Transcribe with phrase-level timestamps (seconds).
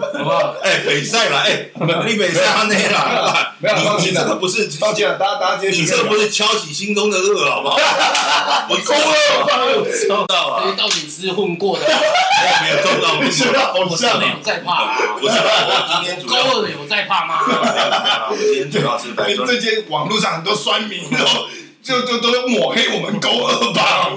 [0.00, 0.54] 好不好？
[0.62, 1.70] 哎，北赛了，哎，
[2.06, 7.76] 你北赛那了，没有，放心这个，不是，放心了，大家大家今天你这个不是敲起心中的恶，好不好？
[8.68, 10.16] 我勾二知到
[10.58, 11.84] 所以啊，到底是混过的，
[12.62, 14.96] 没有中到，你知道我真像的有在怕啊。
[15.18, 17.40] 不是，我今天主高，二的有在怕吗？
[18.30, 21.16] 我今天主要是在说，最近网络上很多酸民都
[21.82, 24.10] 就就都抹黑我们勾二吧，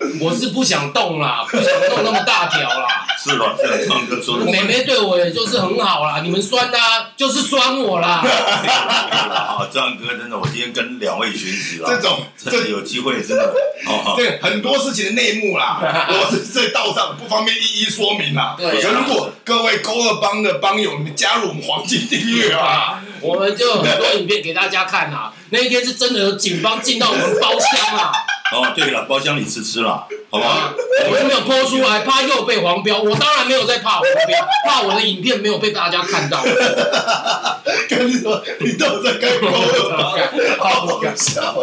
[0.20, 3.06] 我是不想动啦，不想动那么大条啦。
[3.22, 3.54] 是吧？
[3.58, 8.24] 这唱歌说的，妹妹对我也就是很好啦，你们酸他就是酸我啦。
[8.24, 13.44] 啊，张哥真的，我今天跟两位学习了，这种真的有机会，真的，
[13.86, 18.54] 哦，对很多事情的内幕啦，我是在道上不方便一一说明啦。
[18.56, 25.30] 对所以如果各位勾二帮的帮友，你们加入我们黄金订阅啊，我们就有很多影片给大家看啊。
[25.50, 28.12] 那一天是真的有警方进到我们包厢啊，
[28.52, 30.74] 哦，对了，包厢里吃吃了，好不好啊？，
[31.08, 33.00] 我是没有播出来，怕又被黄标。
[33.00, 36.42] 我当然没有在怕黄标， 怕我的影片没有被大家看到。
[37.88, 41.54] 跟你说，你到底在跟勾二帮， 好搞笑。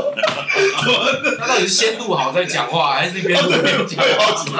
[1.40, 4.44] 他到底是先录好再讲话，还是一边录一边讲对，好话？
[4.44, 4.52] 几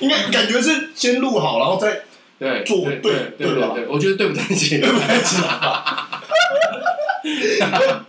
[0.00, 2.02] 应该感觉是先录好，然后再
[2.38, 5.36] 对，做对对对对我觉得对不太起，对不太起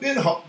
[0.02, 0.44] 因为好。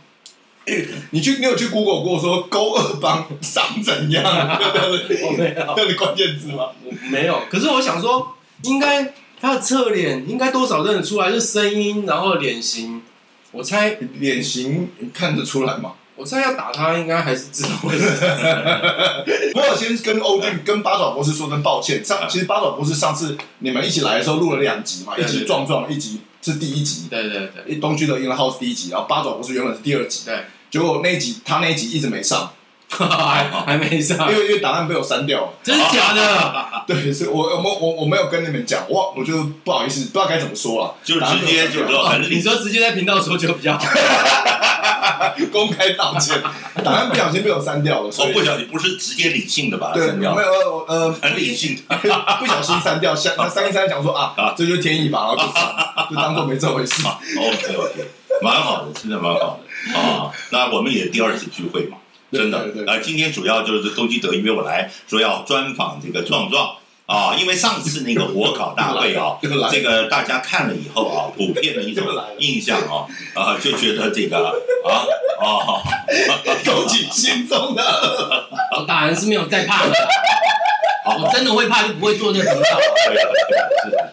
[0.68, 4.22] 欸 你去，你有去 Google 过说勾二帮长怎样？
[4.24, 6.66] 我没有， 那个关键字吗？
[6.84, 7.42] 我没有。
[7.50, 13.02] 可是我想说，应该他的侧脸应该多少认得出来，是声音，然后脸型。
[13.50, 15.92] 我猜，脸型看得出来吗？
[16.16, 18.04] 我猜要打他，应该还是知道会是。
[19.54, 22.04] 我有先跟欧俊、跟八爪博士说声抱歉。
[22.04, 32.50] 上其实八爪博士上次你们一起来的时候录了两集嘛，一集壮壮，一集是第一集，对对对东区的 In the House 第一集，然后八爪博士原本是第二集，对，结果那一集他那一集一直没上，
[32.88, 34.30] 还 还没上。
[34.30, 35.48] 因，为因为档案被我删掉了。
[35.62, 36.64] 真的假的？
[36.86, 41.80] 对，是我我我我没有跟你们讲，我我就不好意思，不知道该怎么说了，就直接就
[42.28, 43.84] 你，说直接在频道说就比较好。
[45.52, 46.40] 公开道歉，
[46.84, 50.34] 档案不小心被我删掉了，所以不小心不是直接理性的把它对，删掉。
[50.34, 55.74] 没有，呃呃，很理性，不小心删掉，删那删一删，想说啊啊，这就是天意吧，然后就删
[56.10, 57.02] 就当做没这回事。
[57.06, 58.08] OK OK，
[58.42, 59.98] 蛮好的，真的蛮好的。
[59.98, 60.30] 啊。
[60.50, 61.98] 那我们也第二次聚会嘛，
[62.32, 62.58] 真的。
[62.86, 69.38] 啊，今天主要就是周基德约我来说要专访这个壮壮啊，因为上次那个火烤大会啊，
[69.70, 72.04] 这个大家看了以后啊，普遍的一种
[72.38, 74.48] 印象啊 啊，就觉得这个
[74.84, 75.04] 啊
[75.40, 75.80] 啊，
[76.66, 77.82] 勾起心中的。
[78.76, 79.90] 我当然是没有在怕的。
[79.90, 79.96] 啦，
[81.18, 82.78] 我真的会怕就不会做这个频道。
[83.06, 84.12] 对了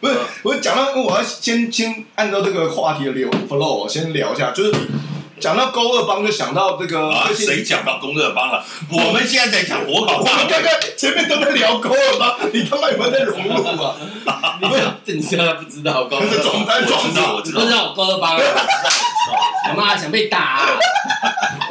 [0.00, 4.72] 不是，我讲到，我要先先按照这个话题的流 flow，我先聊一下，就是
[5.38, 8.64] 讲到勾二帮，就想到这个啊，谁讲到高二帮了？
[8.90, 10.44] 我们现在在讲火烤我大会。
[10.44, 13.96] 们刚刚前面都在聊勾二帮，你他妈有没有在融入啊？
[15.04, 17.92] 你你现在不知道，高二总在我知道，我知知道。
[17.94, 18.42] 高二帮啊？
[19.70, 20.68] 我妈想被打、 啊，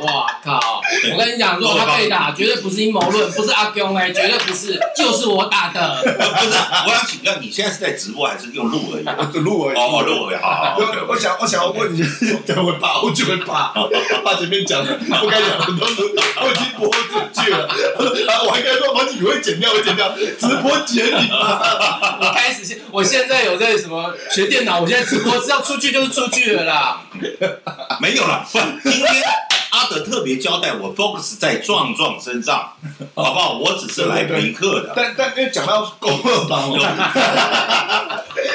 [0.01, 0.81] 哇靠！
[1.13, 6.01] 我跟你讲，如果他被打，绝对不是阴谋论，不是阿公哎、绝对不是，就是我打的。
[6.01, 6.57] 不是，
[6.87, 9.03] 我想请教，你现在是在直播还是用录而已？
[9.39, 9.77] 录而已。
[9.77, 10.75] 哦，录而已，好。
[10.77, 12.01] 我我想我想要问你，
[12.47, 13.73] 等会怕，我就会怕，
[14.23, 20.09] 怕前面讲的不该讲的都是我已经播出去了，啊，我还该说，把你会剪掉，我剪掉，
[20.39, 22.17] 直播剪你吧。
[22.21, 27.01] 我开始现，我现在有在什么学电脑，我现在直播是要出去就是出去了啦。
[27.99, 28.59] 没有了，不，
[28.89, 29.23] 今天
[29.71, 32.73] 阿德特别交代我 focus 在壮壮身上，
[33.15, 33.57] 好不好？
[33.57, 34.93] 我只是来陪客的。
[34.95, 36.85] 但但因为讲到勾二帮，不是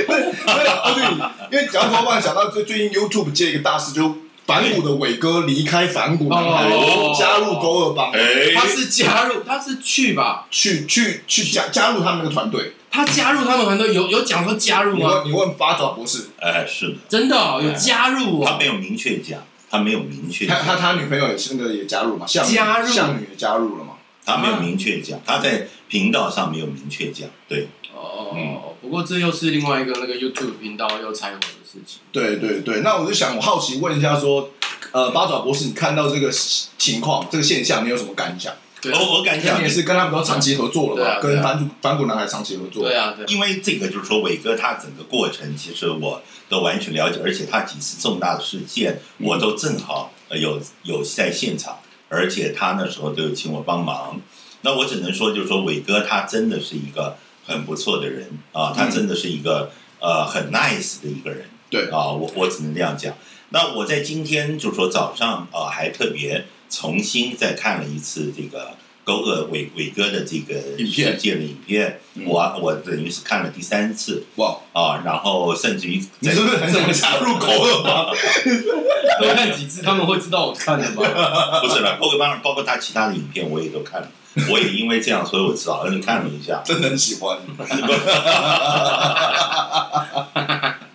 [0.07, 0.21] 不是，
[0.69, 1.05] 哦 对，
[1.51, 4.17] 因为讲到勾二帮，想到最最近 YouTube 接一个大事，就
[4.47, 10.47] 反骨的伟哥离开反骨男孩哦，加入勾二帮，哎，他是加入，他是去吧？
[10.51, 12.75] 去去去加加入他们那个团队。
[12.97, 14.97] 他加入他们团队有有讲说加入吗？
[14.99, 18.47] 你问你问八爪博士，哎，是的，真的、哦、有加入哦。
[18.49, 19.41] 他没有明确讲，
[19.71, 23.93] 他没有明确讲，他他他女朋友也是那个也加入嘛，向加入向女也加入了嘛。
[24.25, 27.29] 他没有明确讲，他在频道上没有明确讲。
[27.47, 32.01] 对，哦、嗯不过这又是另外一个那个 YouTube 频道又拆伙的事情。
[32.11, 34.51] 对对对，那我就想，我好奇问一下说，
[34.93, 36.31] 呃，八爪博士，你看到这个
[36.79, 38.53] 情况、这个现象，你有什么感想？
[38.91, 42.83] 对啊我我敢讲像你也，是跟他们都长期合作了嘛，对啊对啊跟反骨反骨男孩长期合作。
[42.85, 43.27] 对啊，对。
[43.35, 51.79] 因为这个就是说，伟哥他整个过程，其实我都完全了解，而且他几次重大的事件，我都正好呃有有在现场，
[52.09, 54.21] 而且他那时候都有请我帮忙。
[54.63, 57.17] 那我只能说，就是说，伟哥他真的是一个
[57.47, 61.45] 很不错的人啊，他真的是一个呃很 nice 的一个人。
[61.69, 63.15] 对啊，我我只能这样讲。
[63.51, 68.71] 那我在今天就是说早上啊，还特别重新再看了一次这个
[69.05, 71.13] 勾二伟伟哥的这个影片。
[71.13, 74.25] 事件的影片，我我等于是看了第三次。
[74.37, 74.59] 哇。
[74.73, 78.15] 啊，然后甚至于你是不是很想加入勾二帮？
[79.19, 81.03] 多看几次他们会知道我看的吗？
[81.63, 84.09] 不是了，包括包包括他其他的影片我也都看了，
[84.51, 87.39] 我也因为这样，所以我知道，你看了一下，真的很喜欢。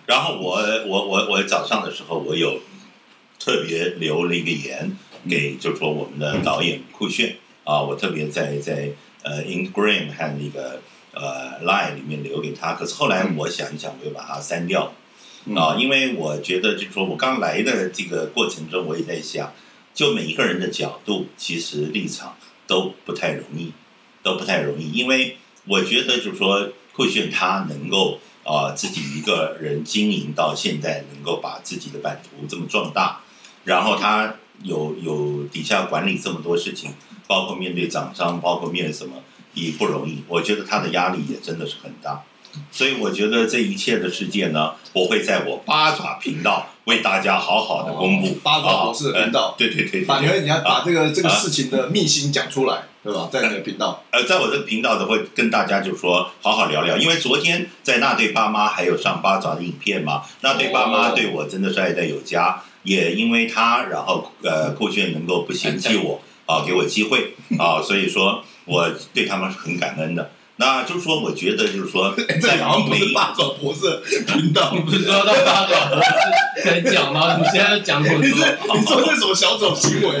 [0.06, 2.60] 然后我我我我早上的时候，我有
[3.40, 4.96] 特别留了一个言
[5.28, 8.90] 给，就是说我们的导演酷炫啊，我特别在在
[9.22, 10.80] 呃 Instagram 和那个
[11.12, 12.74] 呃 Line 里面留给他。
[12.74, 14.92] 可是后来我想一想，我又把它删掉
[15.54, 19.52] 啊，因为我觉得就是说我刚来的这个过程中，我也在想，
[19.94, 22.36] 就每一个人的角度，其实立场
[22.66, 23.72] 都不太容易，
[24.22, 25.36] 都不太容易，因为
[25.66, 28.18] 我觉得就是说酷炫他能够。
[28.44, 33.20] 啊、呃，自己一个人经营到现在，能够把自己的版图这么壮大，
[33.62, 36.92] 然后他有有底下管理这么多事情，
[37.26, 39.16] 包括面对厂商，包括面对什么，
[39.54, 40.22] 也不容易。
[40.28, 42.22] 我觉得他的压力也真的是很大，
[42.70, 48.28] 所以我觉得这一切的事件呢，我会在我八爪频道为大家好好的公布。
[48.28, 52.76] 哦、八爪博士的频道，对对对，对，把你你要把这个、啊、这个事情的秘辛讲出来。
[52.76, 53.28] 啊对吧？
[53.32, 70.30] 在你的频道，呃，在我这个频道的会跟大家就说好好聊聊，因为昨天在那对爸妈还有上八爪的影片嘛，那对爸妈对我真的是爱戴有加，也因为他，然后呃，酷炫能够不嫌弃我啊，给我机会啊，所以说我对他们是很感恩的。
[70.56, 76.10] 那就是说，我觉得就是说， 在好像不是八爪博士频道，你不是说到八爪博士
[76.62, 77.36] 可以讲吗？
[77.38, 78.18] 你现在讲什么？
[78.22, 80.20] 你说这什么小丑行为？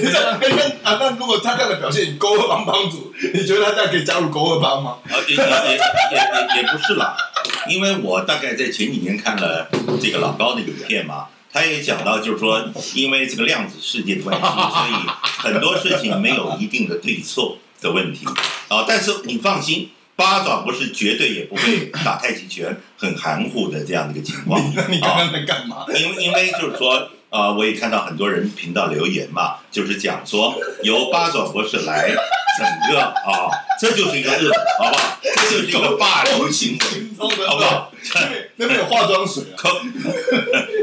[0.00, 4.96] 你这那啊，那如果他这样的表现，你勾二帮帮主，你觉得他这样可以加入勾二帮吗？
[5.08, 7.16] 啊，也也也也不是啦，
[7.68, 9.68] 因为我大概在前几年看了
[10.02, 12.62] 这个老高的影片嘛，他也讲到，就是说，
[12.94, 14.92] 因为这个量子世界的关系，所以
[15.38, 17.56] 很多事情没有一定的对错。
[17.80, 18.26] 的问题
[18.68, 24.60] 啊，但是你放心，八爪不是绝对也不会打太极拳， 很含糊的这样的一个情况。
[24.74, 25.84] 那你刚刚在干嘛？
[25.94, 33.48] 因为因为就是说，啊，我也看到很多人频道留言嘛，就是讲说由八爪博士来整个啊，
[33.80, 35.18] 这就是一个恶，好不好？
[35.22, 37.92] 这就是一个霸凌行为，好不好？
[38.56, 39.62] 那边有化妆水啊，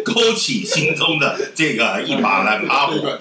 [0.03, 3.17] 勾 勾起心中的这个一把来阿虎啊，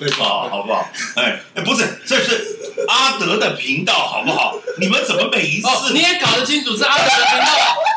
[0.49, 0.88] 好不好？
[1.17, 2.54] 哎哎，不是，这是。
[2.94, 4.55] 阿德的频道好不好？
[4.79, 7.46] 你们怎么每一次、哦、你也搞得清楚是阿德的频道？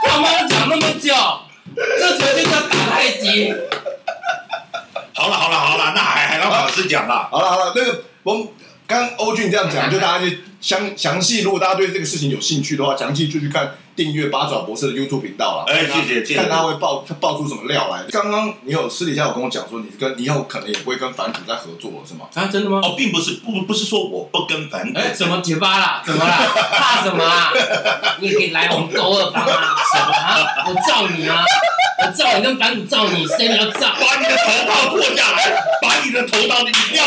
[0.09, 1.13] 他妈讲那么久，
[1.75, 3.53] 这条就叫打太极。
[5.13, 7.27] 好了好了好了，那还还让老师讲了。
[7.31, 8.47] 好了好了，那个我们
[8.87, 13.75] 刚欧俊这样讲，就大家就详详细，如果大家对这个事情有兴趣的话，详细就去看。
[13.97, 18.03] 订阅八爪博士的 YouTube 频道了，哎，谢谢，谢谢，看他会爆他爆出什么料来。
[18.11, 22.27] 刚刚你有私底下有跟我讲说，你跟你以后可能也不会跟反骨在合作了，是吗？
[22.35, 22.79] 啊，真的吗？
[22.83, 24.99] 哦，并不是，不不是说我不跟反骨。
[24.99, 26.03] 哎，怎么结巴了？
[26.05, 26.37] 怎么啦？
[26.71, 27.51] 怕什么啊？
[28.21, 29.75] 你可以来我们勾二帮啊？
[29.91, 30.67] 什么啊？
[30.67, 31.43] 我罩你啊！
[31.99, 33.95] 我罩你跟反骨罩你，谁你要罩？
[33.99, 37.03] 把你的头套脱下来，把你的头套，你不要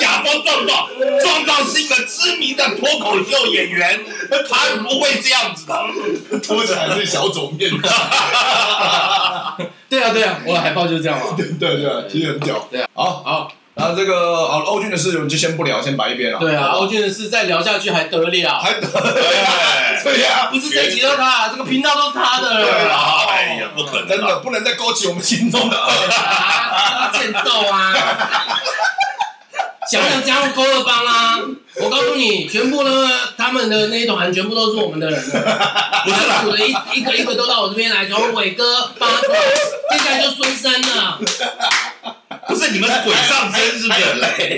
[0.00, 0.88] 假装壮壮，
[1.22, 4.00] 壮壮是一个知名的脱口秀演员，
[4.50, 5.86] 他不会这样子的。
[6.40, 7.70] 脱起来是小肿面，
[9.88, 11.26] 对啊对啊，我的海报就是这样嘛。
[11.36, 12.68] 对对对，其实很屌。
[12.70, 16.38] 对啊，好好，然后这个哦欧俊的事我们就先不聊，先摆一边了。
[16.38, 18.58] 对啊，欧俊的事再聊下去还得了？
[18.58, 19.14] 还得了？
[20.04, 22.62] 对呀，不是谁提到他，这个频道都是他的。
[22.62, 25.90] 对啊，哎呀，不可能，真的不能再勾起我们心中的恶，
[27.12, 27.92] 欠揍啊！
[29.90, 31.38] 想不想加入勾二帮啊？
[31.76, 35.40] 我告诉你，全部呢，他们的那一团全部都是我们的人的，
[36.04, 39.28] 不是啦，的一一个一个都到我这边来，从伟哥、八爪，
[39.90, 41.20] 接下来就孙生了。
[42.48, 44.00] 不是你们是鬼上身是不是？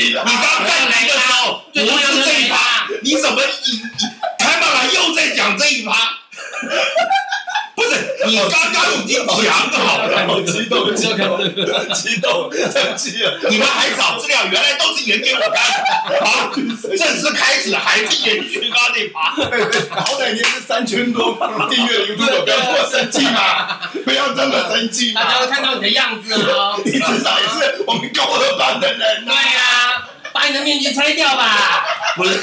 [0.00, 0.24] 你刚
[0.64, 1.86] 在来的时候，不是
[2.24, 3.80] 这一趴，你怎么你你
[4.38, 5.92] 开麦了又在讲这一趴？
[7.74, 7.90] 不是，
[8.26, 9.97] 你刚刚已经讲好了，
[10.28, 11.40] 好 激动，激动，
[11.94, 13.38] 激动，生气了。
[13.48, 15.56] 你们还找资料，原来都是演给我看。
[16.20, 19.30] 好，正式开始还是延续刚那趴。
[20.04, 21.32] 好歹你也是三千多
[21.70, 25.22] 订阅的 YouTube，不要这么生气嘛，不要这么生气嘛。
[25.24, 26.78] 大家会看到你的样子哦。
[26.84, 29.24] 你至少也是我们高二班的人。
[29.24, 31.86] 对呀，把你的面具拆掉吧。
[32.16, 32.40] 不是，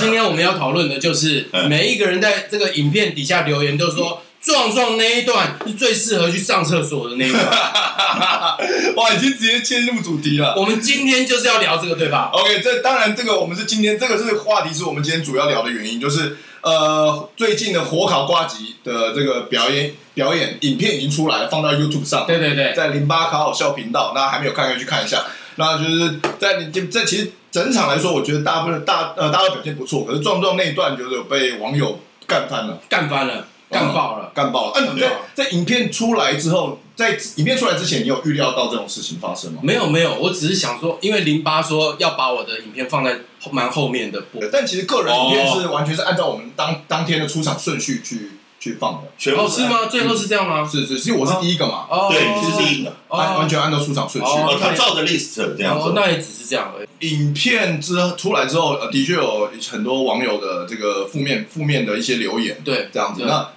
[0.00, 4.23] 今天我们要讨论的就是每一个人在这个影片底下留言，都说。
[4.44, 7.44] 壮壮那一段是最适合去上厕所的那一段，
[8.96, 10.54] 哇，已经直接切入主题了。
[10.56, 22.26] 我们今天就是要聊这个，对吧？OK，这当然，这个我们是今天这个是话题，是我们今天主要聊的原因，就是呃，最近的火烤瓜吉的这个表演表演影片已经出来了，放到 YouTube 上。
[22.26, 25.24] 对对对，在零八烤好笑频道，那还没有看可以去看一下。
[25.56, 27.32] 那就是在你这这其实。
[27.54, 34.72] 整场来说，我觉得大部分大呃大家都表现不错，可是壮壮那一段就是有被网友干翻了，干翻了，干爆了，干爆了。
[34.72, 39.60] 啊，你在在影片出来之后，在影片出来之前，你有预料到这种事情发生吗？
[39.62, 43.18] 没有没有，我只是想说，因为零八说要把我的影片放在
[43.50, 48.38] 蛮后面的播，但其实个人影片是完全是按照我们当当天的出场顺序去。
[48.60, 49.84] 去放的，全部哦，是吗？
[49.90, 50.66] 最后是这样吗？
[50.66, 51.84] 是是，其实我是第一个嘛。
[51.90, 54.30] 哦，对，你是第一个，完完全按照出场顺序。
[54.30, 55.92] 哦，他照着 list 这样子。
[55.94, 57.10] 那也只是这样而已。
[57.10, 62.56] 影片之出来之后，呃，的确有很多网友的这个负面负面的一些留言。
[62.64, 63.24] 对，这样子。
[63.26, 63.50] 那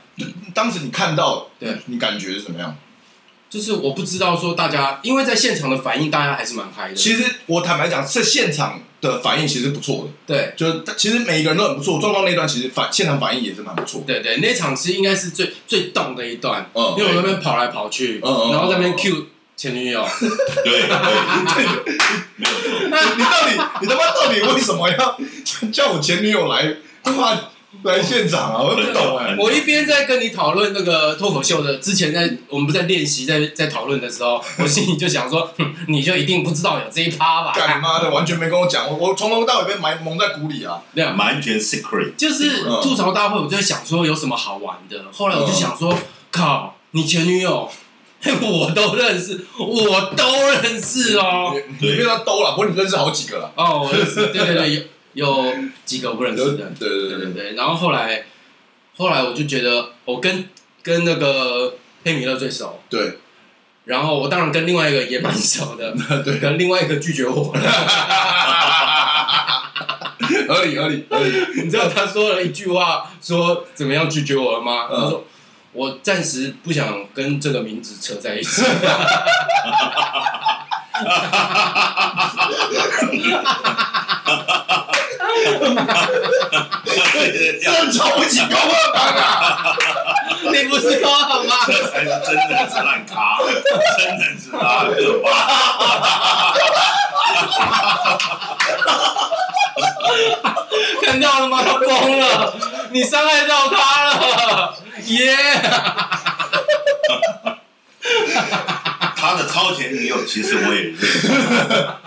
[0.57, 2.75] 当时你看到，对，你感觉是怎么样？
[3.47, 6.95] 就是我不知道说大家，因为在现场的反应，大家还是蛮嗨的。
[6.95, 10.33] 其实我坦白讲，在现场的反应其实不错的。
[10.33, 12.01] 对，就是其实每一个人都很不错。
[12.01, 14.03] 壮壮那段其实反现场反应也是蛮不错。
[14.07, 20.03] 对对，那场其实应该是最最动的一段，嗯，因为我那边跑来跑去，嗯然后在那边 cue 前女友。
[20.65, 20.89] 对对，
[22.35, 22.89] 没有错。
[22.89, 25.17] 那你到底你他妈到底为什么要
[25.71, 27.39] 叫我前女友来他妈？
[27.83, 28.61] 来现场啊！
[28.61, 29.35] 我不懂哎。
[29.39, 35.51] 我一边在跟你讨论那个脱口秀的，之前在我们不在练习，在在讨论的时候， 我心里就想说，
[35.87, 37.53] 你就一定不知道有这一趴吧？
[37.55, 40.81] 干你妈的，完全没跟我讲，我我从头到尾被埋蒙在鼓里啊！
[40.93, 42.15] 对啊，完全 secret。
[42.15, 45.05] 就是吐槽大会，我就在想说有什么好玩的。
[45.11, 45.97] 后来我就想说，
[46.31, 47.69] 靠，你前女友，
[48.41, 51.53] 我都认识，我都认识哦。
[51.79, 53.51] 你别说都了，不过你认识好几个了。
[53.55, 54.89] 哦，我认识，对对对。
[55.17, 55.51] 有
[55.83, 58.25] 几个我不认识的，对对对对对，然后后来，
[58.95, 60.47] 后来我就觉得我跟
[60.83, 63.17] 跟那个黑米勒最熟，对，
[63.85, 65.91] 然后我当然跟另外一个也蛮熟的，
[66.23, 67.51] 对，跟另外一个拒绝我。
[67.57, 67.61] 了，
[70.47, 71.63] 合理合理合理。
[71.63, 74.87] 你知道他说了一句话，说怎么样拒绝我了吗？
[74.87, 75.25] 他说
[75.73, 78.61] 我暂时不想跟这个名字扯在一起。
[87.63, 89.75] 这瞧不起高二班啊！
[90.51, 91.55] 你不是高二吗？
[91.67, 93.37] 这才是真的是烂咖，
[93.97, 95.27] 真的是大可怕！
[101.05, 101.63] 看到了吗？
[101.63, 102.53] 他疯了！
[102.91, 104.75] 你伤害到他了，
[105.07, 105.97] 耶、yeah!
[109.15, 111.27] 他的超前女友其实我也认识，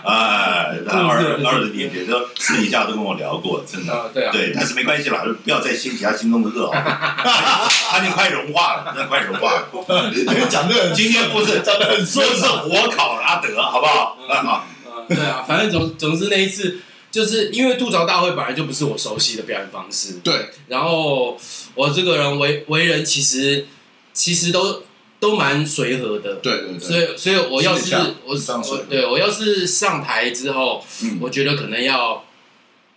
[0.91, 9.67] 他二二的姐姐都私底下都跟我聊过，真的，对啊，对，但是没关系啦，不要再掀起他心中的热哦，他已经快融化了，那快融化了。
[10.49, 14.17] 讲的今天不是讲的很说是火烤阿德，好不好？
[14.27, 14.65] 啊，
[15.07, 16.79] 对啊，反正总总之那一次，
[17.09, 21.37] 就是因为吐槽大会本来就不是我熟悉的表演方式，对，然后
[21.75, 23.67] 我这个人为为人其实
[24.13, 24.83] 其实都。
[25.21, 32.25] 都蛮随和的，对对对，所以所以我要是我我对我要是上台之后，嗯，我觉得可能要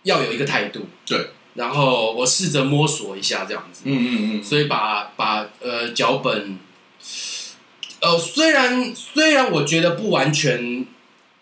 [0.01, 6.57] 要有一个态度，对，然后我试着摸索一下这样子，嗯嗯嗯，所以把把呃脚本，
[7.99, 10.83] 呃虽然虽然我觉得不完全，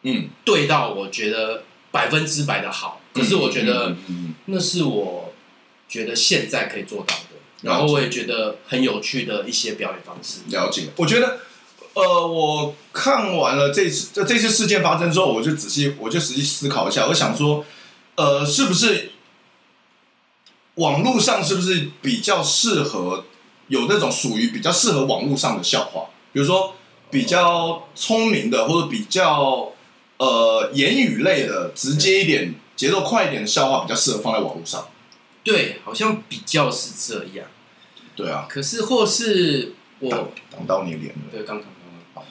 [0.01, 3.95] 嗯，对到我觉得百分之百的好，可是我觉得
[4.47, 5.33] 那是我
[5.87, 7.32] 觉得现在可以做到的。
[7.63, 10.41] 然后我也觉得很有趣的一些表演方式。
[10.50, 11.39] 了解，我觉得，
[11.93, 17.65] 呃，我看完了这次这这次事件发生之后，我就仔细我就仔细思考一下，我想说，
[18.15, 19.12] 呃，是不是
[20.75, 23.25] 网络上是不是比较适合
[23.67, 26.05] 有那种属于比较适合网络上的笑话？
[26.34, 26.75] 比如说
[27.10, 29.72] 比较聪明的，或者比较
[30.17, 34.88] 呃言语类的，直接一点、节奏快一点的笑话，比较适合放在网络上。
[35.43, 37.45] 对，好像比较是这样。
[38.15, 40.09] 对啊，可是或是我
[40.51, 41.21] 挡到你脸了。
[41.31, 41.69] 对，刚刚刚
[42.13, 42.23] 刚。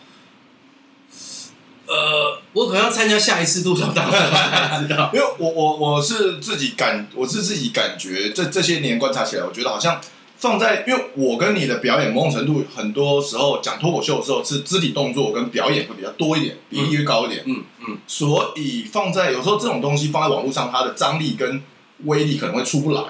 [1.84, 5.10] 呃，我可能要参加下一次吐槽大会才知道。
[5.14, 10.00] 因为我我我是自己感，我是自己感觉这这些年观察起来，我觉得好像
[10.38, 17.42] 放在，因为我跟你的表演某种程度，很多时候讲脱口秀的时候是肢体动作跟表演会比较多一点，比例会高一点。
[17.44, 17.98] 嗯嗯。
[18.06, 21.60] 所以放在有时候这种东西放在网络上，它的张力跟
[22.04, 23.02] 威力可能会出不来。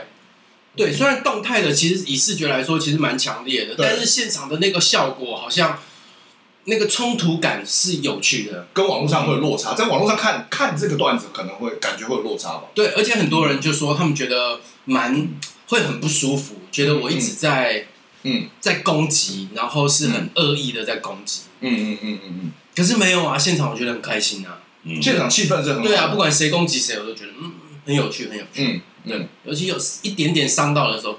[0.75, 5.79] 对，虽然动态的其实以视觉来说其实蛮强烈的，但是现场的那个效果好像
[6.65, 9.75] 那个冲突感是有趣的，跟网络上会有落差。
[9.75, 12.65] 在网络上看看这个段子，可能会感觉会有落差吧。
[12.75, 15.29] 对，而且很多人就说他们觉得蛮
[15.67, 17.87] 会很不舒服，觉得我一直在
[18.23, 21.43] 嗯在攻击，然后是很恶意的在攻击。
[21.61, 22.53] 嗯嗯嗯嗯嗯。
[22.75, 24.63] 可是没有啊，现场我觉得很开心啊，
[25.03, 25.83] 现场气氛是很好。
[25.83, 27.53] 对啊，不管谁攻击谁，我都觉得嗯
[27.85, 28.65] 很有趣，很有趣。
[28.65, 28.81] 嗯。
[29.05, 31.19] 对，尤其有一点点伤到的时候，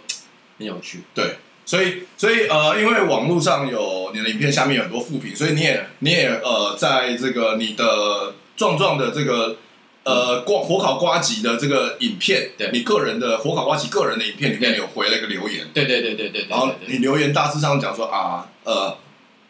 [0.58, 1.04] 很有趣。
[1.14, 9.58] 对，所以所以呃，因为网络上有你的影片下面有很多负评，所以你也你也呃，在这个你的壮壮的这个
[10.06, 18.98] 呃，瓜火烤瓜吉的这个影片，对你个人的火烤瓜吉个人的影片里面有回了一个留言，对对对对对对，然后你留言大致上讲说啊，呃，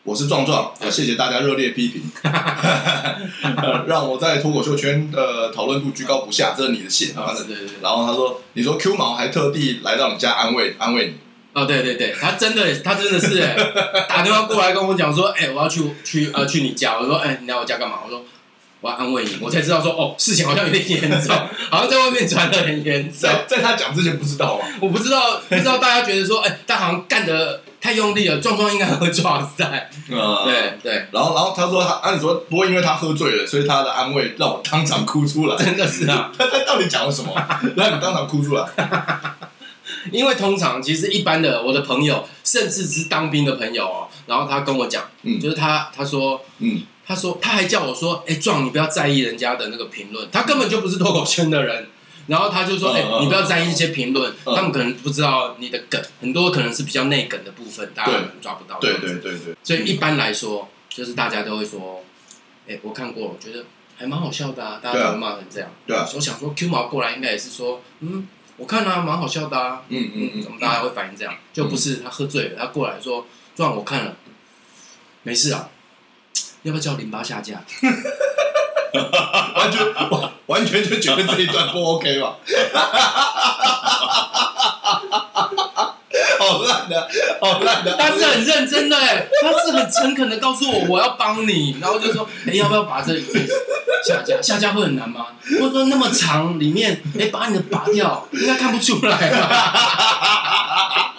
[0.06, 11.14] 我是壮壮，谢谢大家热烈批评， 呃，让我在脱口秀圈的讨论度居高不下，这是你的信啊，对对对，然后他说，你说 Q 毛还特地来到你家安慰安慰你，
[11.54, 13.40] 哦，对对对，他真的他真的是
[14.10, 18.00] 打电话过来跟我讲说，哎，我要去去呃去你家，我说，哎，你来我家干嘛？
[18.04, 18.26] 我说。
[18.82, 21.34] 我要安慰你，我才知道说哦，事情好像有点严重，
[21.72, 23.22] 好像在外面传的很严重。
[23.22, 24.66] 在在他讲之前不知道吗？
[24.82, 29.90] 我不知道，不知道大家觉得说，哎、欸，他好像干得太用力了，壮壮应该会抓塞。
[30.10, 31.06] 嗯，对对。
[31.12, 35.58] 然后然后他说他按理说不会因为他喝醉了，所以他的安慰让我当场哭出来。
[35.58, 37.34] 真的是啊， 他他到底讲了什么，
[37.76, 38.66] 让你当场哭出来？
[40.14, 46.84] 因为通常其实一般的我的朋友，甚至是当兵的朋友哦，然后他跟我讲，嗯，就是他他说，嗯。
[47.06, 51.86] 他说，他还叫我说：“哎，壮，你不要在意人家的那个评论，他根本就不是脱口圈的人。”
[52.28, 59.56] 然后他就说：“哎，你不要在意一些评论，他们可能不知道你的梗，很多可能是比较内梗的部分，大家可能抓不到。”对对对对。
[59.64, 62.04] 所以一般来说，就是大家都会说
[62.68, 63.66] ：“哎，我看过，我觉得
[63.98, 65.70] 还蛮好笑的啊。”大家都骂成这样。
[65.86, 66.08] 对啊。
[66.16, 68.28] 我想说，Q 毛过来应该也是说：“嗯，
[68.58, 70.42] 我看啊，蛮好笑的啊。”嗯嗯嗯。
[70.42, 71.36] 怎么大家会反应这样？
[71.52, 73.26] 就不是他喝醉了，他过来说
[73.56, 74.16] ：“壮，我看了，
[75.24, 75.70] 没事啊。”
[76.64, 77.62] 要不要叫淋巴下架？
[79.56, 79.86] 完全
[80.48, 82.36] 完全就觉得这一段不 OK 吧？
[86.40, 87.10] 好烂的，
[87.42, 87.96] 好烂的！
[87.98, 93.26] 他是很认真的，哎，他是很诚恳的告诉我我要帮你，然后就说，哎，要不要把这里
[94.06, 94.42] 下架？
[94.42, 95.28] 下架会很难吗？
[95.62, 101.13] 我说那么长，里面哎，把你的拔掉，应该看不出来吧？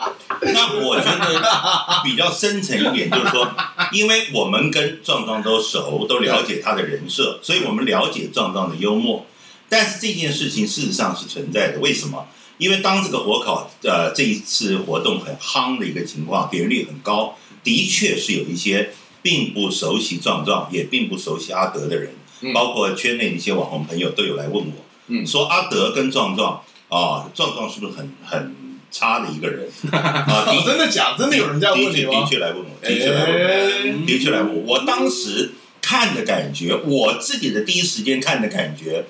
[0.52, 3.50] 那我觉得比较深层一点，就是说，
[3.92, 9.26] 因为我们跟壮壮都熟，都了解他的人设，所以我们了解壮壮的幽默。
[9.68, 12.26] 但是这件事情事实上是存在的，为什么？
[12.58, 22.12] 因为当这个火烤呃这一次活动很夯的一个情况，点击率很高，的确是有一些并不熟悉壮壮，也并不熟悉阿德的人，
[22.52, 24.72] 包括圈内的一些网红朋友都有来问我，
[25.08, 28.63] 嗯，说阿德跟壮壮啊，壮壮是不是很很？
[28.94, 30.46] 差的一个人 啊！
[30.52, 31.16] 你真的假？
[31.18, 32.20] 真的有人这样问你吗？
[32.20, 34.62] 的确来问我，的确来问我，的确来问我。
[34.62, 35.50] 我当时
[35.82, 39.04] 看的感觉，我自己的第一时间看的感觉，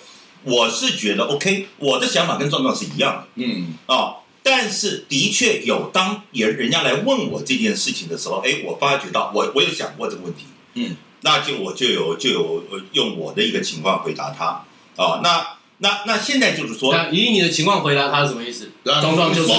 [0.44, 3.44] 我是觉得 OK，我的想法跟壮壮是一样的。
[3.44, 10.47] 嗯啊，但是的确有当也人家来问我这件事情的时候，哎，我发觉到我我有想过这个问题。
[10.73, 14.64] 嗯，那就我就有就有用我的一个情况回答他
[14.97, 15.54] 啊，那。
[15.85, 18.70] 那那现在就是说，以你的情况回答他是什么意思？
[18.85, 19.57] 壮壮就是说，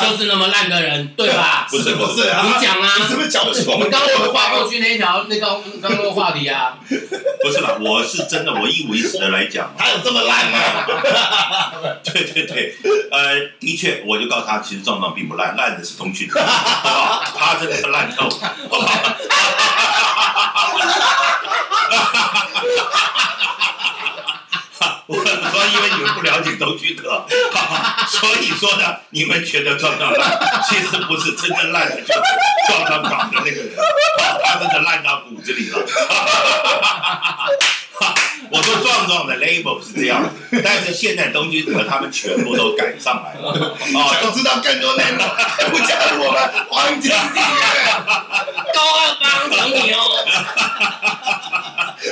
[0.00, 1.66] 就是那么烂的人，对吧？
[1.70, 2.90] 不是不是，你讲啊！
[2.96, 3.68] 你是不是？
[3.70, 5.46] 我们刚刚有画过去那一条那个
[5.82, 6.78] 刚刚那个话题啊？
[6.88, 10.58] 不是啦，我是真的，我一五一十的来讲，他有这么烂吗？
[12.02, 12.74] 对对对，
[13.12, 18.26] 呃，的确，我就告诉他，其实壮壮并不烂，烂的是通讯，他真的是烂透。
[25.06, 25.16] 我
[25.66, 27.26] 因为你们不了解东区德，
[28.08, 32.20] 所以说呢，你们觉得壮壮烂，其实不是真正烂的，就是
[32.68, 33.70] 壮壮搞的那个人，
[34.44, 35.78] 他真的烂到骨子里了。
[38.50, 43.50] 我说壮壮的 label 是这样子，但是现在东区德他们全部都赶上来了。
[43.50, 45.18] 啊，都知道更多内容，
[45.70, 47.92] 不加入我们黄金订阅
[48.72, 50.00] 高二帮等你哦。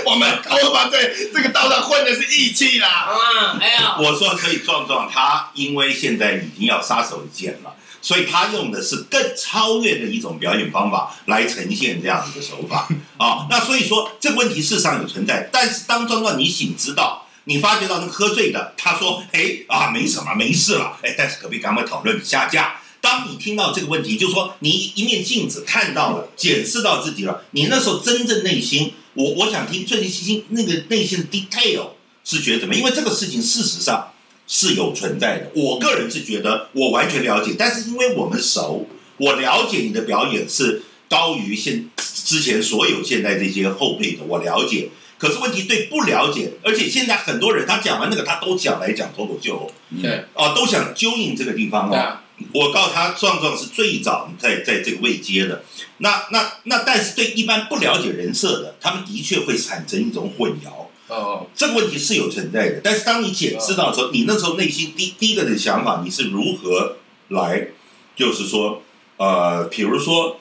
[0.05, 2.89] 我们高二帮在这个道上混的是义气啦。
[2.89, 7.73] 啊，哎呀，我说可以壮壮，他因为现在已经要杀手锏了，
[8.07, 12.89] 所以他用的是更超越的一种表演方法来呈现这样子的手法
[13.19, 13.49] 啊。
[13.51, 22.77] 那所以说这个问题事实上有存在，但是当壮壮你醒知道，你发觉到那喝醉的，他说，哎啊没什么没事了，哎，但是可不可以赶快讨论下架？
[23.01, 31.89] 当你听到这个问题，就说你一面镜子看到了，检视到自己了，你那时候真正内心，我我想听最近心那个内心的 detail
[32.25, 32.75] 是觉得怎么？
[32.77, 34.13] 因为这个事情事实上
[34.47, 35.51] 是有存在的。
[35.55, 44.91] 我个人是觉得我完全了解，但是因为我们熟，我了解你的表演是高于现之前所有现在这些后辈的，我了解。
[45.19, 52.19] 可是问题对不了解，而且现在很多人他讲完那个他都想来讲脱口秀，对，哦，都想揪引这个地方哦。
[52.53, 55.65] 我告诉他，壮壮是最早在在这个位阶的。
[55.99, 60.86] 那那那，但是对一般不了解人设的，他们的确会产生一种混淆。
[61.09, 62.81] 哦，这个问题是有存在的。
[62.83, 66.97] 但是当你解释到的时候，你那时候内心第第一个的想法，你是如何
[67.29, 67.69] 来，
[68.17, 68.83] 就是说，
[69.17, 70.41] 呃，比如说，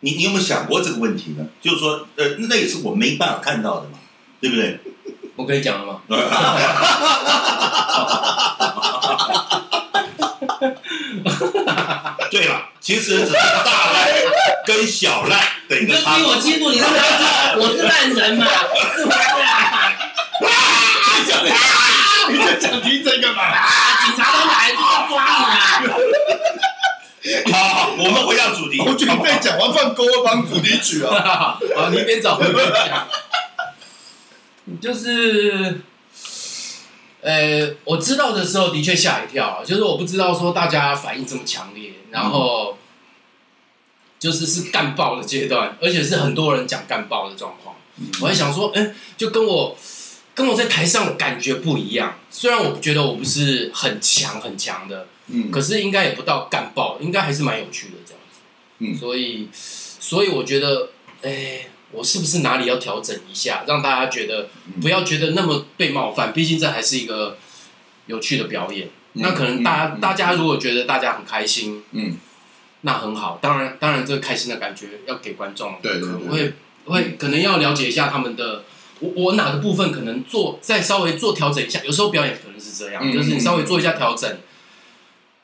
[0.00, 1.46] 你你有没有想过这个问题呢？
[1.60, 3.98] 就是说，呃，那也是我没办法看到的嘛，
[4.40, 4.80] 对不对？
[5.34, 6.02] 我跟你讲了吗？
[12.30, 14.12] 对了，其实只是大赖
[14.66, 16.24] 跟小赖的一你就逼个差别。
[16.26, 18.46] 我欺负你，他们要知道我是烂人嘛，
[18.96, 19.18] 是不是
[21.30, 22.28] 啊！
[22.30, 23.42] 你就讲听这个嘛？
[24.04, 25.82] 警察都来就要抓你啊！
[27.52, 28.80] 好好，我们回到主题。
[28.80, 31.58] 我准备讲完放歌放主题曲啊。
[31.76, 33.06] 好，你一边找我一边讲。
[34.80, 35.80] 就是，
[37.20, 42.76] 呃，我知道的时候的确吓一跳，就是我不知道说大家反应这么强烈，然后
[44.18, 47.76] 就是是干爆的阶段，而且是很多人讲干爆的状况。
[48.20, 49.76] 我还想说，哎，就跟我
[50.34, 52.18] 跟我在台上的感觉不一样。
[52.30, 58.40] 虽然我觉得我不是很强很强的，嗯可是应该也不到干爆，应该还是蛮有趣的这样子。
[58.78, 60.88] 嗯所以，所以我觉得，
[61.22, 64.48] 哎，我是不是哪里要调整一下，让大家觉得
[64.80, 66.32] 不要觉得那么被冒犯？
[66.32, 67.36] 毕竟这还是一个
[68.06, 68.88] 有趣的表演。
[69.12, 72.16] 那可能大家、大家如果觉得大家很开心，嗯，
[72.80, 73.38] 那很好。
[73.42, 76.52] 当然，当然，这个开心的感觉要给观众，对对对可能会
[76.86, 78.64] 会可能要了解一下他们的。
[79.02, 84.38] 我我哪个部分可能做再稍微做调整一下，有时候表演可能是这样，嗯就是你稍微做一下调整，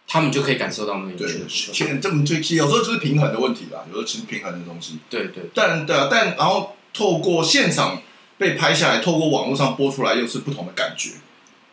[0.06, 1.74] 他们就可以感受到那个有对趣的部分。
[1.74, 4.98] 其实这么就其实有时候就是平衡的问题吧，有时候其实平衡的东西。
[5.10, 8.00] 对对但对啊，但然后透过现场
[8.38, 11.10] 被拍下来，透过网络上播出来，又是不同的感觉。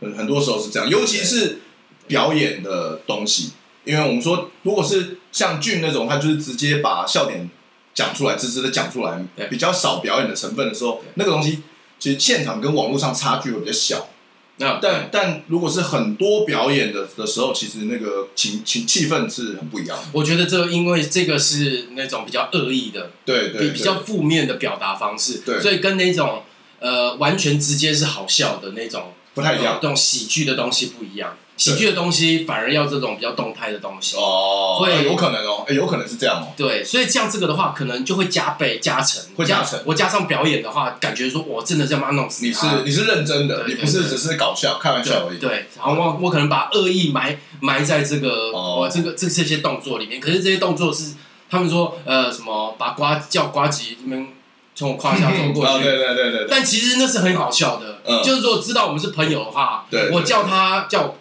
[0.02, 1.60] 很很多时候是这样，尤其是
[2.08, 3.54] 表演的东西，
[3.86, 7.50] 因为我们说，如果是像俊那种，他就是直接把笑点
[7.94, 11.64] 讲出来，直直的讲出来对，比较少表演的成分的时候对，那个东西
[12.06, 14.10] 其实现场跟网络上差距会比较小。
[14.58, 20.04] 那但但如果是很多表演的的时候，其实那个情情气氛是很不一样的。
[20.12, 26.44] 我觉得这因为这个是那种比较恶意的，对对，比比较负面的表达方式，对所以跟那种
[26.80, 31.36] 呃完全直接是好笑的那种不太一样这种喜剧的东西不一样。
[31.58, 34.18] 喜剧的东西反而要这种比较动态的东西。
[34.18, 36.48] 哦，会哎有可能哦，哎，有可能是这样哦。
[36.58, 45.38] 对，所以像这个的话，可能就会加倍加成，会加成我加上表演的话，感觉说我真的在把它弄死你是他你是认真的，你不是只是搞笑开玩笑而已。
[45.38, 51.14] 对对，然后我我可能把恶意埋埋在这个哦我这个这这些动作里面，可是这些动作是
[51.50, 54.28] 他们说呃什么把瓜叫瓜吉你们
[54.76, 61.16] 从我胯下走过啊， 去，对对对对对，但其实那是很好笑的，嗯就是说知道我们是朋友的话，对我叫他叫我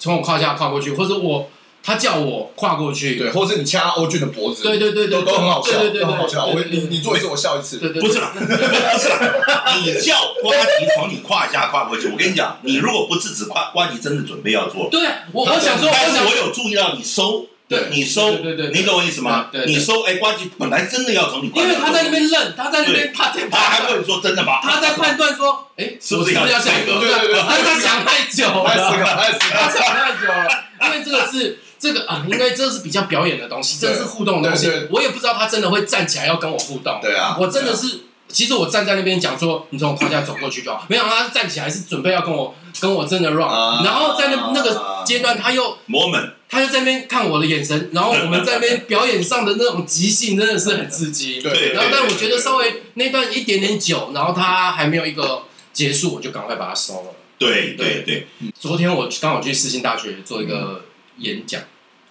[0.00, 1.48] 从我胯下跨过去，或者我
[1.82, 6.46] 他叫我跨过去，对，或者是你掐欧俊的脖子，对对对对都都很好笑，对对对都很好笑。
[6.46, 7.78] 我对对对你你做一次，我笑一次。
[7.78, 15.00] 对对，不是啦， 不是啦，你叫瓜吉从你胯下跨过去，我跟你讲，你如果不制止瓜瓜吉真的准备要做，对，
[15.32, 19.46] 我我想说，但是我有注意到你收，对你收，对对对，你懂我意思吗？
[19.64, 24.58] 你收，哎，瓜吉本来真的要从你因为他在那边愣，他在那边他在他还问你说真的吗？
[24.60, 26.98] 他在判断说， 哎，是不是要下一个？
[26.98, 28.64] 对对对但是 他想太久了。
[28.66, 30.48] 他想太久了，
[30.82, 38.00] 因为这个是这个啊，应该这是比较表演的东西，这是互动的东西我也不知道他真的会站起来要跟我互动，对啊，我真的是。
[38.32, 40.86] 其实我站在那边讲说，你从我胯下走过去就好。
[40.88, 43.82] 没想到他站起来是准备要跟我跟我真的 run，、啊。
[43.84, 51.40] 然后在那那个阶段他又 moment，，他就在那边看我的眼神，然后我们在那边表演上的那种即兴真的是很刺激。
[51.40, 51.72] 对。
[51.72, 57.14] 然后但我觉得稍微那段一点点久，然后他还没有一个结束，我就赶快把它收了。
[57.38, 58.26] 对对对，
[58.58, 60.84] 昨天我刚好去世新大学做一个
[61.16, 61.62] 演讲，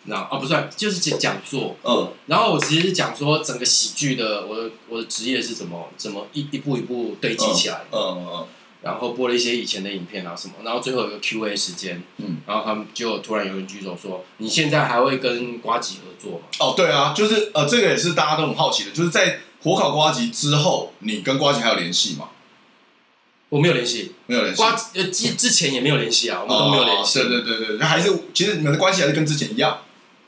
[0.06, 2.12] 然后啊不算就是讲讲座，嗯。
[2.26, 7.98] 然后我其实是讲说整个喜剧的我的我的职业是怎么怎么一一步一步堆积起来的。
[7.98, 8.48] 嗯嗯
[8.82, 22.30] 然后播了一些以前的影片啊什么，然后最后有个 Q A 时间，嗯，然后他们就突然有人举手说：“你现在还会跟瓜吉合作吗哦，对啊，就是呃，这个也是大家都很好奇的，就是在火烤瓜吉之后，你跟瓜吉还有联系吗？？”
[23.50, 24.80] 我没有联系，没有联系瓜。
[24.94, 27.20] 呃之之前也没有联系啊，我们都没有联哦系。
[27.20, 29.80] 对对对对，那还是其实你们的关系还是跟之前一样，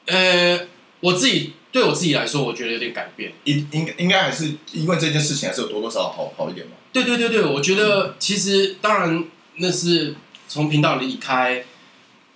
[0.08, 0.60] 呃，
[1.02, 3.32] 我自己对我自己来说，我觉得有点改变。
[3.44, 6.74] 应应应该还是因为这件事情还是有多多少少好好一点嘛。
[6.94, 9.24] 对对对对，我觉得其实当然
[9.56, 10.16] 那是
[10.48, 11.64] 从频道离开，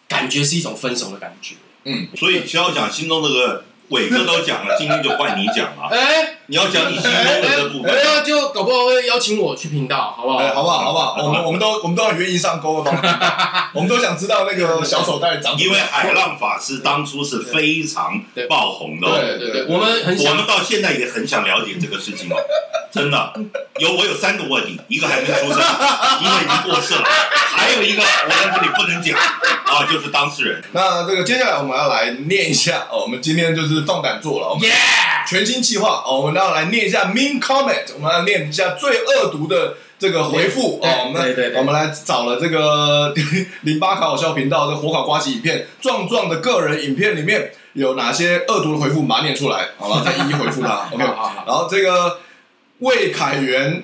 [0.08, 1.56] 感觉是一种分手的感觉。
[1.84, 7.92] 嗯，所以需要讲心中这个伟哥都讲了，今天就换你讲了，哎，你要讲你心中的这部分。
[8.04, 10.38] 那就搞不好会邀请我去频道，好不好？
[10.38, 10.80] 哎，好不好？
[10.86, 11.16] 好不好？
[11.24, 12.92] 我们我们都我们都很愿意上钩的，
[13.74, 15.66] 我们都想知道那个小手袋长什么。
[15.66, 22.36] 因为海浪法师当初是非常爆红的、哦，对对对，我们很我们到现在也很想了解这个事情哦，
[22.94, 23.34] 真的
[23.80, 25.58] 有我有三个卧底，一个还没出生，
[26.22, 27.04] 一个已经过世了，
[27.56, 29.18] 还有一个我在这里不能讲
[29.66, 30.64] 啊，就是当事人。
[30.72, 35.28] 那这个接下来我们要来念一下哦，我们今天就是放胆做了，我们 Yeah！
[35.28, 43.12] 全新计划哦，我们要来念一下 mean comment，我们要念一下最恶毒的这这个回复啊，我们我们来找了这个
[43.62, 50.88] 零八考好笑频道的火烤瓜子影片，壮壮的个人影片里面有哪些恶毒的回复，马上念出来，好了，再一一回复他。
[50.94, 52.20] OK，好好好，然后这个
[52.80, 53.82] 魏凯元，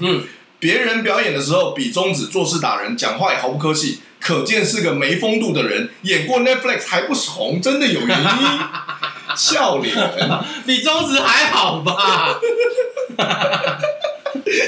[0.00, 0.24] 嗯，
[0.60, 5.88] 别人表演的时候比中指，做事打人，讲话也毫不客气，可见是个没风度的人。
[6.02, 8.26] 演过 Netflix 还不红，真的有原因。
[9.36, 9.96] 笑脸，
[10.66, 12.38] 比中指还好吧？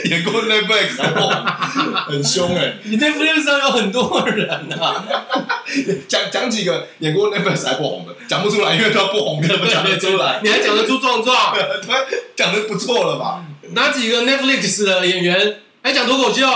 [0.04, 1.44] 演过 Netflix 还不红，
[2.06, 2.78] 很凶哎、欸。
[2.84, 4.48] 你 Netflix 上有很多人
[4.80, 5.04] 啊，
[6.08, 10.40] 讲讲几个演过 Netflix 还不红的，讲不出来，因为他不红，怎么讲得出来？
[10.42, 11.54] 你还讲得出壮壮？
[12.36, 13.44] 讲的不错了吧？
[13.72, 16.46] 哪几个 Netflix 的演员还讲脱口秀？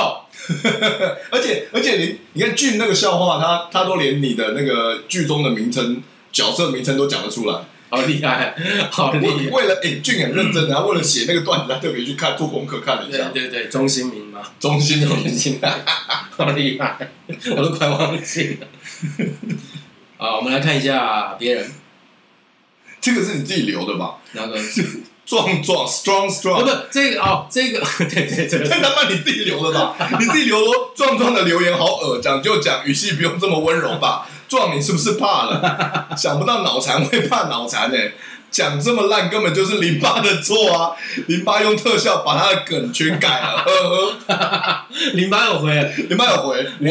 [1.31, 7.57] 而且而且你你看俊那个笑话，他他都连你的那个剧中的名称、角色名称都讲得出来。
[7.91, 8.55] 好厉害，
[8.91, 9.51] 好厉害！
[9.51, 13.31] 为了哎、欸，俊很认真，然后为了写那个段子，他特别去看做功课看了一下。
[13.31, 15.63] 对对对，钟兴民嘛，钟兴民，钟兴民，
[16.37, 16.99] 好厉害，
[17.57, 18.67] 我都快忘记了。
[20.19, 21.71] 好，我们来看一下别人，
[23.01, 24.17] 这个是你自己留的吧？
[24.33, 24.59] 哪个？
[25.25, 26.63] 壮壮，strong strong。
[26.63, 29.95] 不是，这个哦，这个对对对，这他妈你自己留的吧？
[30.19, 34.27] 你自己留说壮壮的留言好恶，讲就讲，语气不用这么温柔吧？
[34.49, 36.09] 壮，你是不是怕了？
[36.17, 37.97] 想不到脑残会怕脑残呢？
[38.51, 40.97] 讲这么烂，根本就是零八的错啊！
[41.27, 44.87] 零八用特效把他的梗全改了，呵呵。
[45.13, 46.91] 零八有回，零八有回，喂！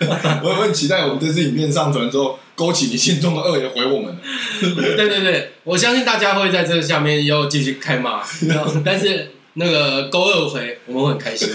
[0.00, 4.18] 我 我很期待我们这次影片上传之后，勾起你心中的恶也回我们。
[4.60, 8.22] 对对对，我相信大家会在这个下面又继续开骂，
[8.84, 9.36] 但是。
[9.54, 11.48] 那个勾二回，我们会很开心。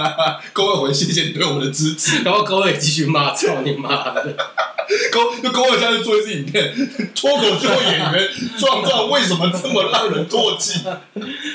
[0.54, 2.22] 勾二回，谢谢你对我们的支持。
[2.24, 4.34] 然后勾二继续骂，操你妈的！
[5.12, 6.74] 勾就勾二下去做一次影片，
[7.14, 10.80] 脱口秀演员壮壮为什么这么让人唾弃？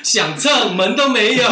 [0.03, 1.43] 想蹭门都没有。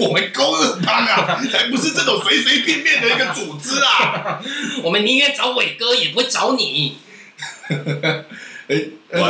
[0.00, 4.40] 我们勾二帮啊，才不是这种随随便便的一个组织啊！
[4.82, 6.98] 我们宁愿找伟哥，也不会找你。
[8.68, 8.84] 哎，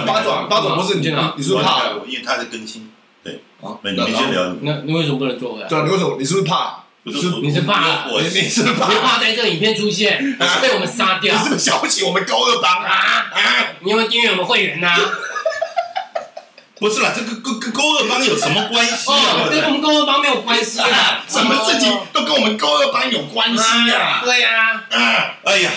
[0.07, 1.35] 八爪八爪不是你去哪？
[1.37, 1.95] 你是不是怕？
[2.07, 2.92] 因为他在更新。
[3.23, 4.55] 对，啊，那你先聊。
[4.63, 5.69] 那你为什么不能做回来？
[5.69, 6.17] 对啊，你为什么？
[6.19, 6.79] 你是不是怕？
[7.05, 8.07] 不是，你是怕？
[8.11, 8.89] 我你是怕？
[8.89, 10.19] 你怕在这个影片出现，
[10.63, 11.35] 被我们杀掉？
[11.37, 12.91] 你是不是瞧不起我们高二帮啊？
[13.33, 13.67] 啊！
[13.81, 14.95] 你有没有订阅我们会员呐？
[16.79, 19.47] 不是啦，这个跟跟勾二帮有什么关系啊？
[19.49, 21.23] 跟我们高二帮没有关系啊！
[21.29, 24.21] 什么事情都跟我们高二帮有关系啊？
[24.25, 24.83] 对呀。
[24.91, 25.35] 啊！
[25.45, 25.71] 哎呀，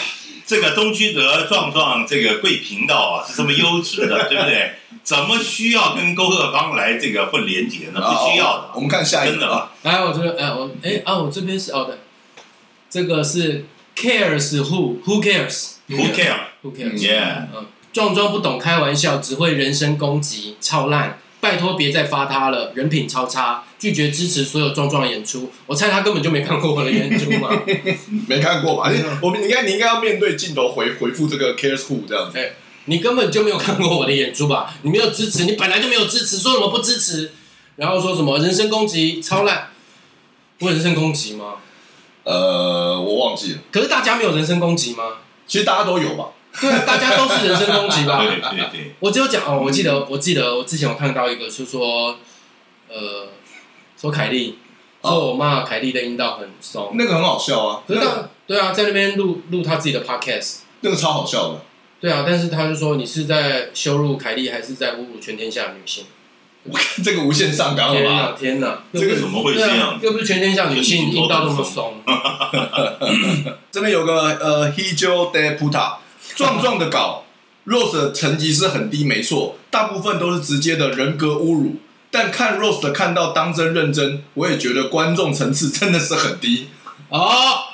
[0.46, 4.76] 这个东区德壮壮这个贵频道啊，是这么优质的， 对不对？
[5.04, 8.02] 怎么需要跟勾二帮来这个混连结呢？
[8.02, 8.70] 不需要的。
[8.74, 9.72] 我们看下一个，真的吧？
[9.84, 12.00] 来，我这边，哎，我，哎，啊，我这边是哦的，
[12.90, 25.52] 这个是 cares who who cares who care who cares yeah 嗯，壮壮不懂开玩笑，只会人身攻击，超烂，拜托别再发他了，人品超差，拒绝支持所有壮壮演出。
[25.68, 27.52] 我猜他根本就没看过我的演出嘛，
[28.28, 28.92] 没看过吧？
[29.22, 32.40] 我们应该你应该要面对镜头回回复这个 cares who 这样子。
[32.86, 34.74] 你根本就没有看过我的演出吧？
[34.82, 37.32] 你没有支持，你本来就没有支持，说什么不支持？
[37.76, 39.68] 然后说什么人身攻击超烂？
[40.58, 41.58] 不会人身攻击吗？
[42.24, 43.60] 呃，我忘记了。
[43.72, 45.04] 可是大家没有人身攻击吗？
[45.46, 46.30] 其实大家都有吧？
[46.62, 48.24] 对啊，大家都是人身攻击吧？
[48.24, 48.96] 对对对。
[49.00, 52.18] 我只有讲哦，我记得，我记得我之前有看到一个，就是说，
[52.90, 53.28] 呃，
[54.00, 54.58] 说凯莉，
[55.02, 57.82] 说我骂凯莉的阴道很松，那个很好笑啊。
[57.88, 58.02] 可是
[58.48, 61.62] 对啊，在那边录录他自己的 podcast，那个超好笑的。
[62.00, 66.06] 对啊，但是他就说你是在羞辱凯莉，还是在侮辱全天下的女性？
[66.64, 68.36] 我 看这个无限上纲了吧？
[68.40, 70.00] 天哪，这个怎么会这样？
[70.02, 72.02] 又不是全天下女性阴道那么松。
[73.72, 75.98] 这边有个呃，Hejo de Puta，
[76.36, 77.24] 壮壮的稿
[77.66, 81.78] ，Rose 的成绩是很低，没错，大部分都是直接的人格侮辱。
[82.12, 86.68] 但看 Rose 的看到当真认真，我也觉得观众层次真的是很低。
[87.10, 87.30] 哦，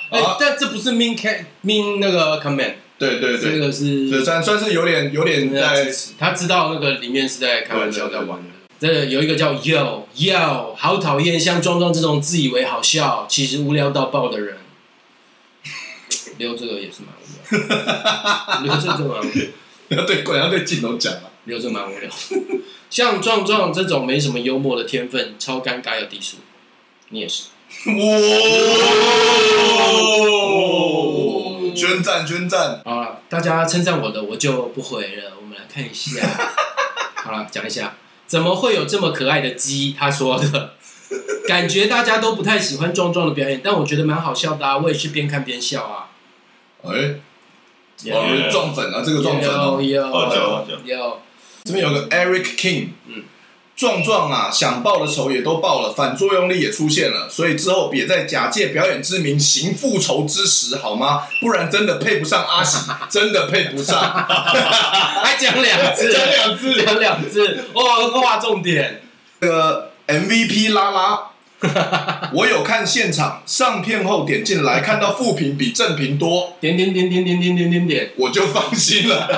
[0.10, 2.74] 哎，但这不是 mean can mean 那个 comment。
[2.98, 8.50] 对对对，这个是算算是有点有点在，他知道那个里面是在开玩笑在玩的。
[8.80, 14.58] 这有一个叫 Yo Yo，好讨厌像壮壮这种自以为好笑，其实无聊到爆的人。
[16.42, 17.24] 留这个也是蛮无
[18.64, 19.46] 聊，留这个蛮无聊。
[19.90, 22.10] 要对，果然要对镜头讲了，留这蛮无聊。
[22.90, 26.38] 像壮壮这种没什么幽默的天分，超尴尬又低俗。
[27.10, 27.44] 你也是。
[27.86, 27.94] 哇！
[31.76, 32.82] 宣战，宣战！
[32.84, 35.34] 好了，大家称赞我的，我就不回了。
[35.40, 36.28] 我们来看一下，
[37.16, 39.96] 好了，讲一下，怎么会有这么可爱的鸡？
[39.98, 40.74] 他说的，
[41.48, 46.11] 感觉大家都不太喜欢壮壮的表演，但我觉得蛮好笑的啊，我也是边看边笑啊。
[46.84, 47.16] 哎，
[48.12, 50.66] 哦，壮粉啊，这个撞粉哦，有有有。
[50.68, 51.22] 有，有，
[51.64, 53.24] 这边有个 Eric King，嗯，
[53.76, 61.24] 壮壮啊，想报的仇也都报了，反作用力也出现了，所以之后别再假借表演之名行复仇之实，好吗？
[61.40, 64.00] 不然真的配不上阿喜， 真的配不上。
[64.02, 69.02] 还讲两次，讲两次，讲两次，哇，划重点。
[69.40, 71.31] 这个 MVP 拉拉，
[72.34, 79.30] 我有看现场，上片后点进来，看到负评比正评多，点点点点点点点点点，我就放心了。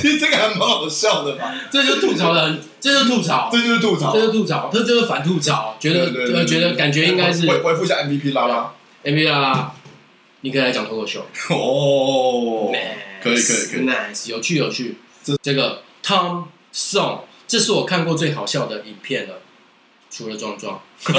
[0.00, 8.72] 其 实这个还蛮好笑的嘛，这就吐槽的，这就吐槽，这就是吐槽，这就吐槽，这就是反吐槽，觉得呃觉得感觉应该是回回复一下 MVP 拉拉
[9.04, 9.72] ，MVP 拉拉，
[10.42, 11.26] 你可以来讲脱口秀。
[11.50, 12.72] 哦，
[13.22, 19.40] 可以可以可以，nice 有趣有趣，这这个 Tom Song，这是我看过最好笑的影片了，
[20.10, 21.12] 除了壮壮，不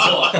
[0.00, 0.32] 错，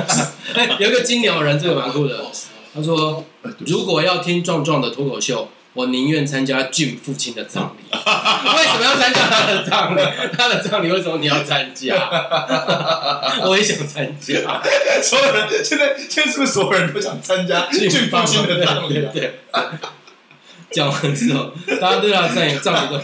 [0.55, 2.25] 哎，有个金鸟人，这个蛮酷的。
[2.73, 3.23] 他说
[3.65, 7.83] ：“如果要听壮壮的脱口秀，我宁愿参加俊父亲的葬礼。
[7.91, 10.01] 为什么要参加他的葬礼？
[10.37, 11.95] 他的葬礼为什么你要参加？
[13.45, 14.61] 我也想参加。
[15.01, 19.07] 所有人现在现在是不是所有人都想参加俊父亲的葬礼？
[19.13, 19.39] 对。
[20.71, 22.99] 讲完之后，大家 对他葬礼葬礼都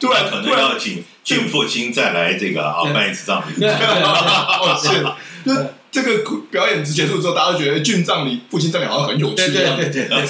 [0.00, 3.64] 突然可能要请俊父亲再来这个啊办一次葬礼。
[3.66, 5.04] 哦，是。”
[5.90, 9.36] 这个表演结束之后，大家都觉得俊葬礼、父亲葬礼好像很有趣。
[9.36, 10.28] 对对对对对。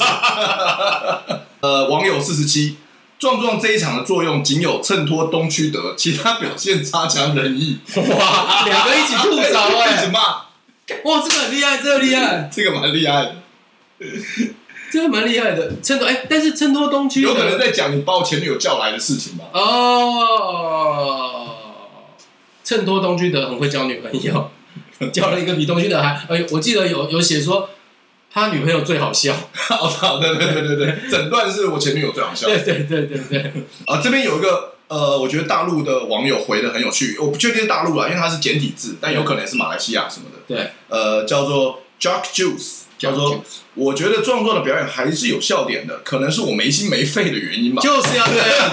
[1.61, 2.77] 呃，网友四十七，
[3.18, 7.81] 壮壮这一场的作用仅有衬托东区德，其他表现差强人意。
[7.96, 10.20] 哇，两个一起吐槽哎， 一起骂。
[11.03, 13.35] 哇，这个很厉害，这个厉害，这个蛮厉害的，
[14.90, 15.72] 这个蛮厉害的。
[15.83, 19.44] 衬托哎，但是衬托东区有可能在讲你把我前女友叫来的事情吧？
[19.53, 21.55] 哦，
[22.64, 24.51] 衬托东区德很会交女朋友。
[25.12, 27.70] 交了一个比东区德还，哎，我记得有有写说
[28.33, 33.53] 他女朋友最好笑，好的，对对对对对，整段 是我前女友最好笑，对对对对对。
[33.87, 40.42] 啊，这边有一个呃，我觉得大陆的网友回的很有趣，我不确定是大陆啊，因为它是简体字，但有可能是马来西亚什么的。
[40.48, 43.43] 对，呃，叫做 Jack Juice，叫做
[43.75, 47.81] 我觉得壮壮的表演还是有笑点的，可能是我没心没肺的原因吧。
[47.81, 48.73] 就是要这样，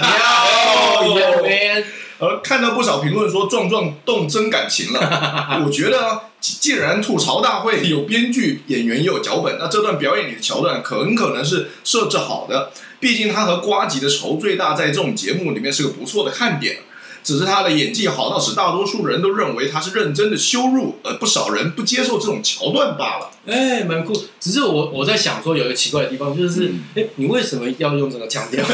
[2.18, 12.72] 而 看到不少评论说壮壮动真感情了，我觉得既然吐槽大会有编剧、演员也有脚本，那这段表演里的桥段很可能是设置好的。
[12.98, 16.78] 毕竟他和瓜吉的仇最大，在这种节目里面是个不错的看点。
[17.26, 23.28] 只是他的演技好到使大多数人都认为他是认真的羞辱，而不少人不接受这种桥段罢了。
[23.48, 24.12] 哎，蛮酷。
[24.38, 28.64] 只是我我在想说，有一个奇怪的地方，就是， 哎、嗯，你为什么要用这个腔调？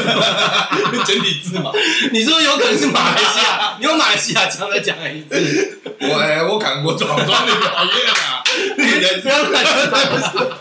[1.03, 1.71] 简体字嘛？
[2.13, 3.75] 你说有可能是马来西亚？
[3.79, 5.79] 你用马来西亚腔再讲一次。
[6.01, 8.43] 我哎，我看过壮壮的表演啊，
[8.77, 10.51] 你不要乱说，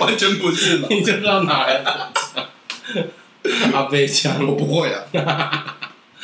[0.00, 0.88] 完全不是嘛？
[0.88, 2.08] 你就知道哪来的？
[3.74, 5.76] 阿飞腔，我不会啊。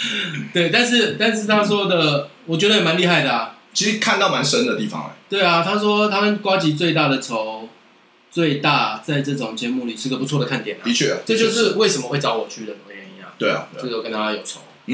[0.53, 3.57] 对，但是但是他说的，我觉得也蛮厉害的啊。
[3.73, 5.11] 其实看到蛮深的地方哎。
[5.29, 7.69] 对啊，他说他们瓜吉最大的仇，
[8.31, 10.83] 最大在这种节目里是个不错的看点啊。
[10.85, 13.31] 的确，这就是为什么会找我去的原因啊。
[13.39, 14.61] 对啊，这个跟他有仇。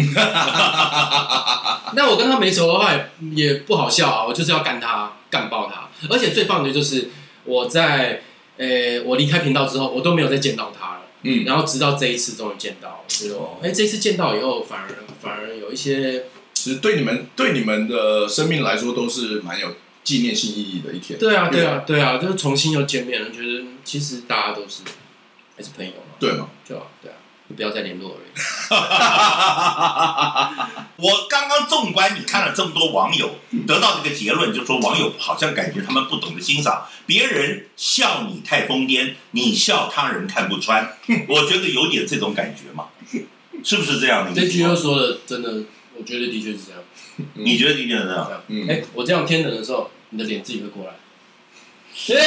[1.95, 2.93] 那我跟他没仇的话，
[3.33, 4.27] 也不好笑啊。
[4.27, 5.89] 我就是要干他，干爆他。
[6.11, 7.09] 而且最棒的就是
[7.45, 8.21] 我在
[8.59, 11.01] 呃，我离开频道之后，我都没有再见到他了。
[11.27, 14.89] 嗯，然后直到这一次终于见到，觉得哎，这次见到以后，反而
[15.21, 21.19] 反而有一些，其实对你们对你们的生命来说都是蛮有纪念性意义的一天。
[21.19, 24.83] 对啊，对啊，对啊，就是重新又见面了，觉得其实大家都是
[25.57, 26.49] 还是朋友嘛，对嘛？
[26.65, 27.16] 就对啊。
[27.55, 28.27] 不要再联络而已。
[30.97, 40.97] 我刚刚纵观你看了这么多网友，得到一个结论，就说网友好像感觉他们不懂得欣赏别人笑你太疯癫，你笑他人看不穿。
[41.29, 42.87] 我觉得有点这种感觉嘛，
[43.63, 44.33] 是不是这样的？
[44.41, 45.65] 这句又说的真的，
[45.97, 46.81] 我觉得的确是这样。
[47.35, 48.43] 你觉得的确是这样？
[48.49, 48.67] 嗯。
[48.69, 50.93] 哎，我这样天冷的时候，你的脸自己会过来。
[52.05, 52.21] Yeah!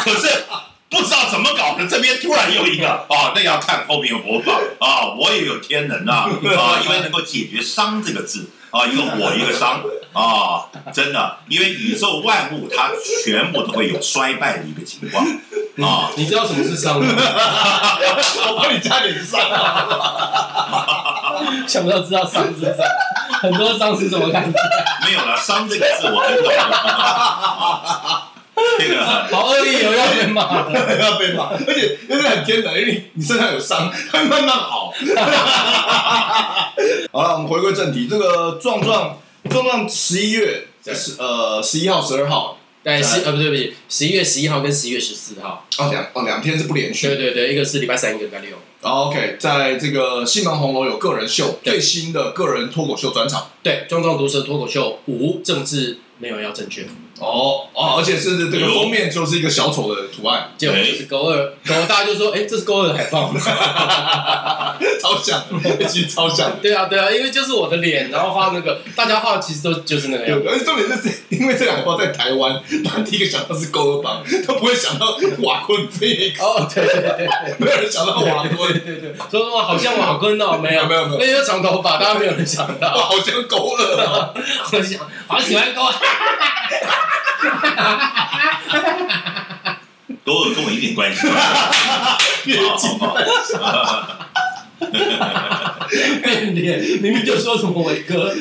[0.02, 0.44] 可是
[0.88, 9.80] 不知道怎么搞的，这边突然又一个啊、哦，那要看后面有播放啊，我也有天能啊啊，因为能够解决“伤”这个字啊，一个火一个伤
[10.12, 12.90] 啊，真的，因为宇宙万物它
[13.24, 15.24] 全部都会有衰败的一个情况
[15.88, 16.10] 啊。
[16.16, 17.06] 你知道什么是伤吗？
[17.14, 19.40] 我帮你加点伤。
[21.68, 22.74] 想不到知道伤是什么？
[23.40, 24.58] 很多伤是什么感觉？
[25.06, 26.52] 没有了，伤这个字我很懂。
[28.78, 30.42] 这 个好恶意，有要被骂，
[31.00, 34.92] 要被骂，而且因为很天然，因为你你身上有伤，会慢慢好。
[37.12, 39.18] 好了，我们回归正题，这个壮壮
[39.48, 45.66] 壮壮十一月十呃十一号、十二号对，十呃不对不对，十一月十一号跟十一月十四号。
[45.78, 47.06] 哦两哦两天是不连续。
[47.08, 48.56] 对对对，一个是礼拜三，一个礼拜六。
[48.82, 53.50] OK，在这个西门红楼有个人秀，最新的个人脱口秀专场。
[53.62, 56.86] 对，壮壮毒舌脱口秀五，政治没有要正确，
[57.20, 63.32] 哦哦，而且是这个封面就是一个小丑的图案，结果就是勾二，勾二大家就说，哎，这是勾二的海报。
[65.00, 65.42] 超像，
[65.88, 66.58] 其实超像。
[66.60, 70.46] 对啊对啊，因为就是我的脸，然后画那个，大家画其实都就是那个样子。
[70.48, 76.42] 而且重点是，因为这两个包在台湾，大家第一个想到是勾二帮，都不会想到瓦昆这个。
[76.42, 78.72] 哦，对对对对，没有人想到瓦昆。
[78.72, 82.88] 对对对，说哇，好像瓦昆哦，没有没有没有，那个长头发，大家没有人想到。
[83.10, 84.34] 好像勾了哦，
[84.72, 85.82] 我想，好喜欢勾。
[85.82, 87.09] 勾二
[90.54, 91.26] 跟我一点关系。
[92.44, 92.88] 别急。
[96.22, 98.32] 变 脸，明明就说什么伟哥，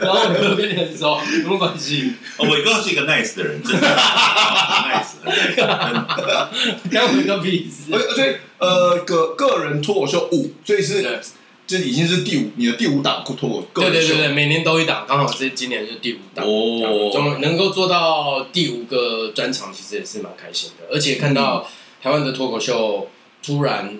[0.00, 2.12] 然后伟哥跟你很熟，什么关系？
[2.38, 5.16] 伟哥是一个 nice 的人，真的 nice。
[6.92, 7.92] 关伟哥屁事。
[7.92, 11.20] 而所以呃，个个人脱口秀五，所以是对
[11.66, 13.68] 这已经是第五，你的第五档脱口秀。
[13.74, 16.44] 对对对对，每年都一档，刚好是今年是第五档。
[16.46, 20.86] 哦总能够做到第五个专场，其实也是蛮开心的。
[20.92, 21.68] 而且看到
[22.02, 23.08] 台湾的脱口秀
[23.42, 23.98] 突然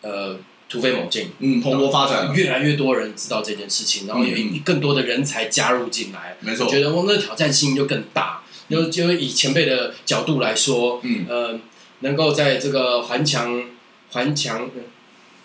[0.00, 0.36] 呃
[0.68, 8.40] 突飞猛进，嗯，蓬勃发展，越来越多人知道这件事情，然后有嗯更多的人才加入进来，没错我觉得我那挑战性就更大。
[8.68, 11.60] 就就以前辈的角度来说，嗯呃，
[12.00, 13.62] 能够在这个环墙
[14.10, 14.68] 环墙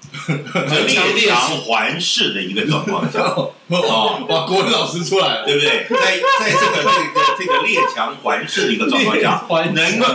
[1.15, 3.53] 列强环视的一个状况下， 哦，
[4.27, 5.85] 哇，国文老师出来了，对不对？
[5.89, 10.05] 在在这个这个这个列强环视的一个状况下，能够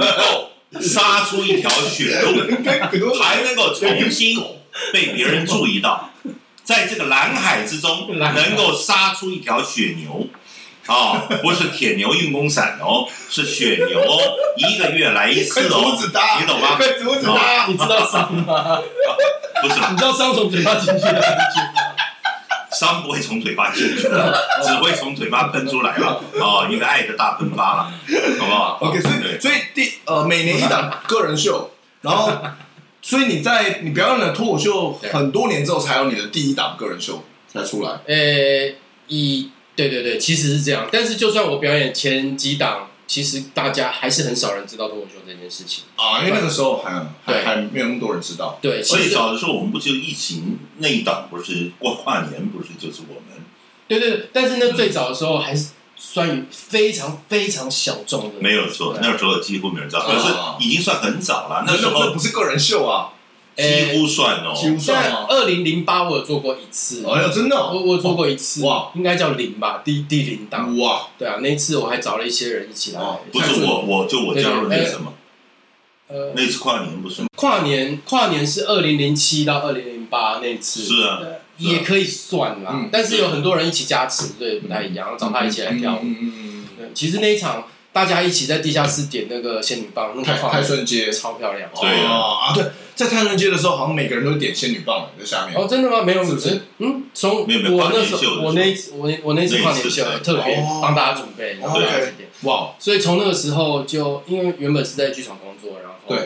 [0.80, 2.42] 杀出一条血路，
[3.22, 4.42] 还能够重新
[4.92, 6.10] 被别人注意到，
[6.64, 10.26] 在这个蓝海之中，能够杀出一条血牛。
[10.86, 10.94] 啊、
[11.28, 14.18] 哦，不是铁牛运功散哦，是血牛哦，
[14.56, 15.96] 一个月来一次哦，
[16.40, 16.76] 你懂吗？
[16.76, 17.66] 快阻止他！
[17.66, 18.78] 你知道伤吗？
[19.62, 21.22] 不是，你知道伤从嘴巴进去的？
[22.70, 26.20] 伤不会从嘴巴进去，只会从嘴巴喷出来了。
[26.40, 27.92] 哦，一个爱的大喷发了，
[28.40, 31.70] 好不好？OK，所以所以第呃每年一档个人秀，
[32.00, 32.32] 然后
[33.00, 37.90] 所以你在你表演了脱口秀很多年之后，才有你的第一档个人秀才出来。
[38.06, 38.74] 呃，
[39.06, 40.88] 以对对对，其实是这样。
[40.92, 48.58] 但是就算我表演前几档，其实大家还是很少人知道脱口秀这件事情啊，因为那个时候还对还还没有那么多人知道。
[48.62, 53.44] 对，所以早的时候我们不就疫情那一档，不是过跨年，不是就是我们。
[53.88, 58.40] 对对对，但是那最早的时候还是算于非常非常小众的。
[58.40, 61.64] 没有错，那时候几乎没人知道，可是已经算很早了。
[61.66, 63.10] 那时候不是个人秀啊。
[63.56, 65.26] 几乎算哦，几乎算哦。
[65.28, 73.00] 二零零八我有做过一次，哎呀，真的，我我做过一次，哇，应该叫零吧，第第零档，哇，对啊，那一次我还找了一些人一起来，
[73.32, 75.14] 不是我，我就我加入那什么，
[76.08, 81.20] 呃，那次跨年不是，跨年跨年是二零零七到二零零八那次，是啊，
[81.58, 87.64] 也可以算啦，但是有很多人一起加持，所以不太一样，找他一起来跳舞，嗯嗯嗯，其实那一场。
[87.94, 91.12] 大家一起在地下室点那个仙女棒，那个太瞬间。
[91.12, 91.70] 超漂亮。
[91.80, 92.64] 对啊，对，
[92.94, 95.56] 在泰顺街的时候，好像每个人都点仙女棒在下面。
[95.56, 96.02] 哦，真的吗？
[96.02, 96.62] 没有，是不是？
[96.78, 102.28] 嗯，从我那时候，我那次，我我那次跨年秀特别帮大家准备，然后大家点。
[102.42, 102.74] 哇！
[102.78, 106.16] 所以从那个时候就，因为原本是在剧场工作，然后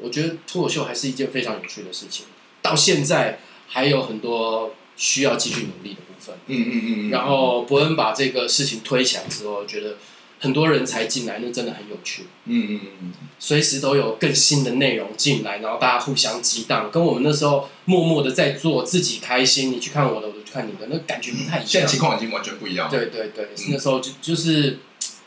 [0.00, 2.26] 我觉得脱口秀还是一件非常有趣的事情，
[2.62, 6.34] 到现在还有很多需要继续努力的部分。
[6.46, 7.10] 嗯嗯嗯。
[7.10, 9.96] 然后伯恩把这个事情推起来之后，觉得。
[10.38, 12.24] 很多人才进来，那真的很有趣。
[12.44, 19.72] 嗯嗯嗯，随时都有更新的内容进来，然后大家互相激荡，跟我们那时候默默的在做，自己开心。
[19.72, 21.66] 你去看我的，我去看你的，那感觉不太一样。
[21.66, 22.90] 现在情况已经完全不一样。
[22.90, 24.78] 对对对，嗯、那时候就就是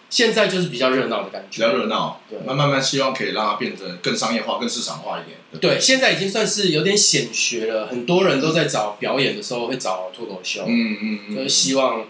[0.09, 2.21] 现在就是比较热闹的感觉，比较热闹。
[2.29, 5.37] 对，慢慢慢希望可以让它变成更商业化、更市场化一点。
[5.59, 10.65] 对，对现在已经算是有点显学了，很多人都在找表演的时候会找脱口秀。
[10.67, 12.05] 嗯嗯嗯，就是希望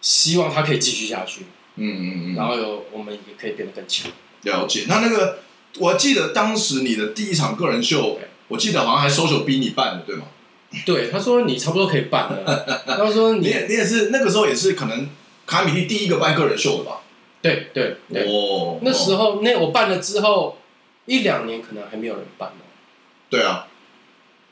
[0.00, 1.46] 希望它可以继续下去。
[1.76, 4.10] 嗯嗯嗯，然后有我们也可以变得更强。
[4.42, 5.38] 了解，那那个
[5.78, 8.18] 我记得当时你的第一场个人秀，
[8.48, 10.26] 我记得好像还 social 逼你办的，对吗？
[10.84, 12.66] 对，他说你差不多可以办了。
[12.86, 15.08] 他说你也你也是那个时候也是可能
[15.46, 17.00] 卡米蒂第一个办个人秀的吧？
[17.40, 18.26] 对对对。
[18.26, 20.58] 哦，那时候那我办了之后
[21.06, 22.64] 一两年，可能还没有人办呢。
[23.30, 23.66] 对啊，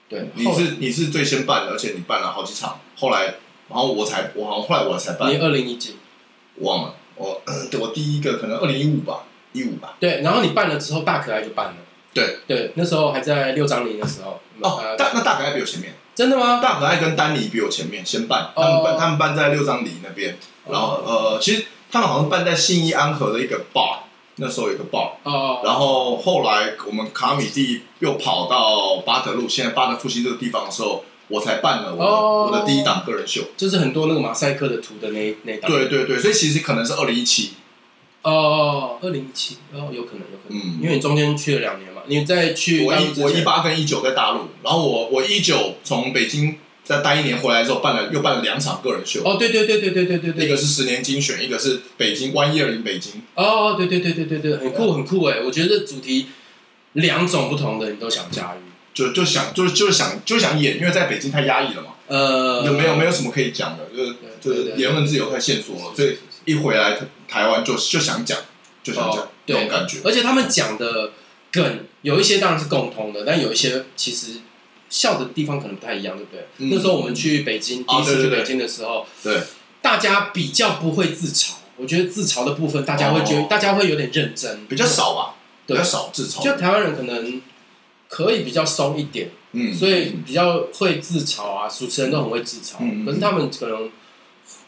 [0.09, 3.25] 对，你是你是最先办的，而且你办了好几场，后来
[3.68, 5.31] 然后我才我好像后来我才办。
[5.33, 5.97] 你二零一几？
[6.57, 6.95] 忘了。
[7.17, 7.41] 我
[7.81, 9.97] 我第一个可能二零一五吧，一五吧。
[10.01, 11.75] 对，然后你办了之后，大可爱就办了。
[12.15, 14.41] 对对，那时候还在六张犁的时候。
[14.61, 15.95] 哦，大那大可爱比我前面。
[16.15, 16.61] 真的吗？
[16.61, 20.37] 大可爱跟丹尼比我前面先办，他们办他们办在六张犁那边。
[20.69, 24.01] 然后呃，其实他们好像办在信义安和的一个 bar，
[24.37, 33.43] 那时候有一个 bar，哦，然后后来我们卡米蒂又跑到巴德路，现在巴德复兴这个地方的时候，我才办了我的、哦我的第一档个人秀。
[33.57, 35.70] 就是很多那个马赛克的图的那那档。
[35.70, 37.51] 对对对，所以其实可能是二零一七，
[38.23, 53.23] 哦，二零一七，哦，有可能，有可能，嗯因为你中间去了两年嘛，你再去我一我一八跟一九在大陆，然后我我一九从北京再待一年回来之后，办了又办了两场个人秀，哦，对对对对对对对对，一个是十年精选，一个是北京 One Year in 北京。
[53.35, 56.27] 哦，对对对对对对，很酷很酷哎，我觉得主题
[56.95, 68.38] 两种不同的你都想驾驭，就就想就是就是想就想演，因为在北京太压抑了嘛，呃，就没有没有什么可以讲的，就是就是言论自由太限缩了，所以一回来台台湾就就想讲，
[68.82, 69.99] 就想讲哦那种感觉。
[70.05, 71.12] 而且他们讲的
[71.51, 74.40] 梗有一些当然是共通的，但有一些其实
[74.90, 76.47] 笑的地方可能不太一样，对不对？
[76.59, 76.68] 嗯。
[76.70, 79.40] 那时候我们去北京，第一次去北京的时候，对，
[79.80, 85.36] 大家比较不会自嘲，我觉得自嘲的部分大家会觉得、哦大家会有点认真，比较少吧，
[85.66, 86.43] 比较少自嘲。
[86.43, 87.40] 就台湾人可能
[88.15, 93.91] 可以比较松一点，嗯，所以比较会自嘲啊，主持人都很会自嘲，嗯可是他们可能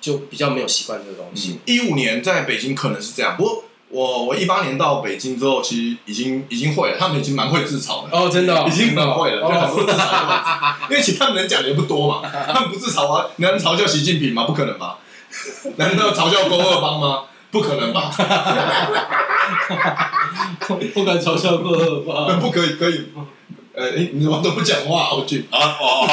[0.00, 1.58] 就比较没有习惯这个东西。
[1.66, 8.16] 一五年在北京可能是这样，不过我我一八年到北京之后，其实已经已经会了，他们已经蛮会自嘲的。
[8.16, 14.44] 哦，真的、哦，已经蛮会了，就很哦多自嘲的因为其实他们能讲的也不多嘛， 他们不自嘲啊，能嘲笑习近平吗？
[14.46, 14.98] 不可能吧？
[15.76, 17.24] 难道嘲笑郭二帮吗？
[17.54, 18.10] 不可能吧？
[20.92, 22.34] 不敢嘲笑过二吧？
[22.40, 23.12] 不可以，可以。
[23.76, 25.12] 呃，诶你怎么都不讲话？
[25.14, 26.08] 我去，啊哦哦，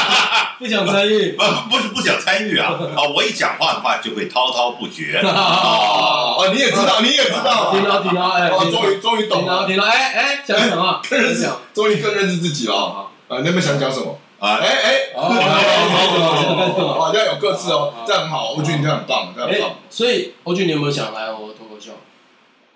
[0.58, 1.32] 不想参与。
[1.32, 3.02] 不不是不想参与啊啊！
[3.14, 5.18] 我一讲话的话就会滔滔不绝。
[5.22, 11.00] 哦， 哦，哦，你也知道，你也知道，停了停了，哎，哦，终于终于懂了，停了停了，哎哎，讲什么？
[11.08, 12.74] 更认识讲，终于更认识自己了。
[12.74, 14.18] 好，啊，你有没有想讲什么？
[14.38, 21.90] 啊哎，哎，哦哦哦，要有各自哦，这样很好，欧俊你这样很棒，这样很哎棒。，所以欧俊，你有没有想来我脱口秀？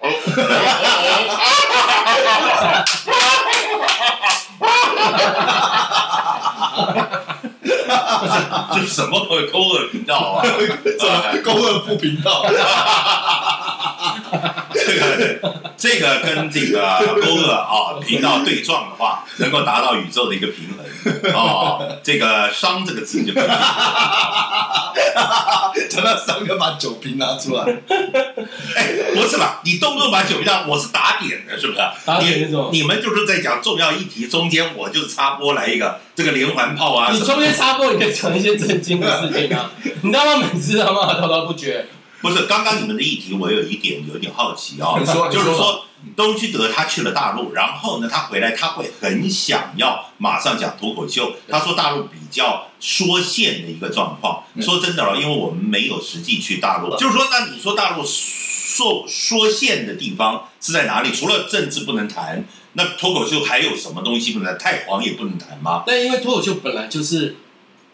[8.73, 9.21] 这是什么
[9.53, 10.43] 勾二频道啊？
[10.99, 12.45] 怎么勾二副频道？
[14.75, 16.81] 这 个这个跟这个
[17.21, 21.99] 勾勒啊频道对撞的话，能够达到宇宙的一个平衡哦。
[22.03, 23.45] 这个“商”这个字就可以。
[25.89, 27.65] 讲到三个，把酒瓶拿出来。
[28.77, 29.61] 哎，不是吧？
[29.65, 31.79] 你动不动把酒让我是打点的，是不是？
[32.05, 37.11] 打点你你们就是在讲重要议题，中间我就插播来一个这个连环炮啊。
[37.13, 39.71] 你中间插播，你可以讲一些震惊的事情啊！
[40.03, 40.49] 你知道吗？
[40.53, 41.87] 每次他妈滔滔不绝。
[42.23, 45.85] 不是，刚刚你们的议题我有一点有点好奇啊、你说就是说说
[46.17, 51.35] 东居德他去了大陆，然后呢，他回来他会很想要马上讲脱口秀。
[51.49, 54.45] 他说大陆比较缩线的一个状况。
[54.55, 61.11] 嗯说真的了，因为我们没有实际去大陆，就是说，那你说大陆缩缩线的地方是在哪里？
[61.13, 62.45] 除了政治不能谈，
[62.75, 64.59] 那脱口秀还有什么东西不能谈？
[64.59, 65.85] 太黄也不能谈吗？
[65.87, 67.37] 但因为脱口秀本来就是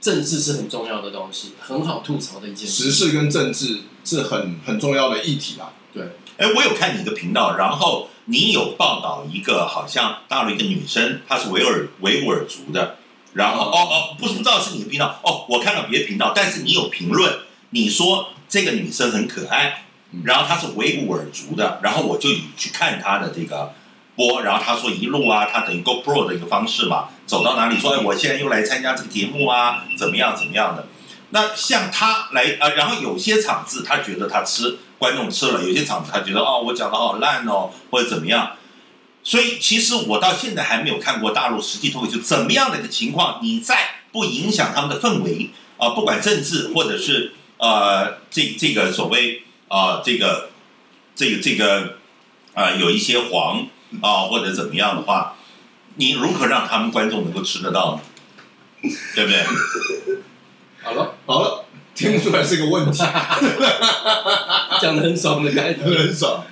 [0.00, 2.84] 政治是很重要的东西，很好吐槽的一件事。
[2.84, 5.72] 时事跟政治是很很重要的议题啦。
[5.92, 6.04] 对，
[6.36, 12.96] 哎，我有看你的频道，然后你有报道一个好像大陆一个女生，她是维吾尔维吾尔族的，
[13.32, 17.38] 然后哦哦，不知道是你的频道哦，我看到别的频道，但是你有评论，
[17.70, 19.86] 你说这个女生很可爱，
[20.24, 23.72] 然后她是维吾尔族的，然后我就去看她的这个
[24.18, 30.88] 播，然后他说一路啊，他等于 GoPro 的一个方式嘛，走到哪里说哎，我现在又来参加这个节目啊，怎么样怎么样的。
[31.30, 38.56] 那像他来啊、然后有些场子他觉得他吃观众吃了，有些场子他觉得哦我讲的好烂哦，或者怎么样。
[39.22, 43.38] 所以其实我到现在还没有看过大陆实际脱口秀怎么样的一个情况。
[43.42, 50.50] 你在不影响他们的氛围啊、不管政治或者是呃这这个所谓啊、这个
[51.14, 51.98] 这个这个
[52.54, 53.66] 啊、有一些黄
[54.00, 55.34] 啊、呃、或者怎么样的话，
[55.96, 58.90] 你如何让他们观众能够吃得到呢？
[59.14, 59.42] 对不对？
[60.82, 61.64] 好了，好了，
[61.94, 62.98] 听不出来是个问题，
[64.80, 65.84] 讲的很爽的感觉。
[65.98, 66.44] 很爽。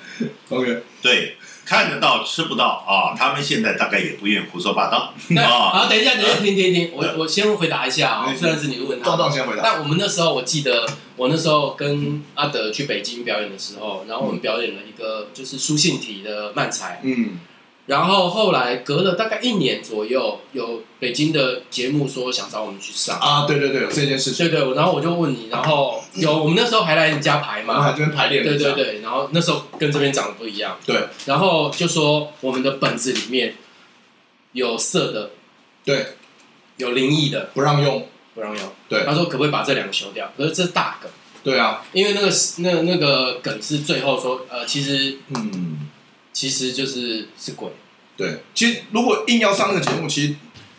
[0.49, 1.36] OK，对，
[1.67, 3.13] 看得到吃不到啊！
[3.19, 5.71] 他们现在大概也不愿意胡说八道 那啊。
[5.71, 9.25] 好，等一下，等一下，停停停，我我先回答一下啊，嗯虽然是你问壮他。
[9.25, 9.63] 壮先回答。
[9.65, 10.87] 但我们那时候，我记得
[11.17, 17.41] 我那时候跟阿德去北京表演的时候，然后我们表演了一个就是书信体的漫才，嗯，
[17.87, 27.75] 然后后来隔了大概一年左右，有北京的节目说想找我们去上，啊，对对对，有这件事情，对对，然后我就问你，然后有我们那时候还来你家排嘛？
[27.75, 30.97] 我们还这边排练对对对，然后那时候跟这边长得不一样，对。
[31.27, 33.55] 然后就说我们的本子里面
[34.51, 35.31] 有色的，
[35.85, 36.15] 对，
[36.79, 38.73] 有灵异的，不让用，不让用。
[38.89, 39.05] 对。
[39.05, 40.33] 他说可不可以把这两个修掉？
[40.37, 41.09] 可是这是大梗，
[41.45, 42.29] 对啊，因为那个
[42.59, 45.89] 那那个梗是最后说，呃，其实嗯，
[46.37, 47.71] 其实就是是鬼。
[48.15, 50.35] 对，其实如果硬要上那个节目，其实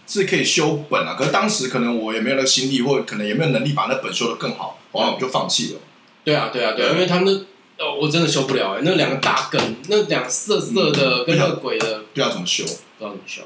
[0.06, 1.16] 是可以修本啊。
[1.18, 5.80] 可是当时可能我也没有那个心力，或者可能也没有能力把那本修的更好，完了我就放弃了。
[6.24, 13.42] 对啊，对啊，对啊，因为他们那哦，我真的修不了哎，那两个大梗，那两个色色的跟那个鬼的，不知道怎么修，不知道怎么修。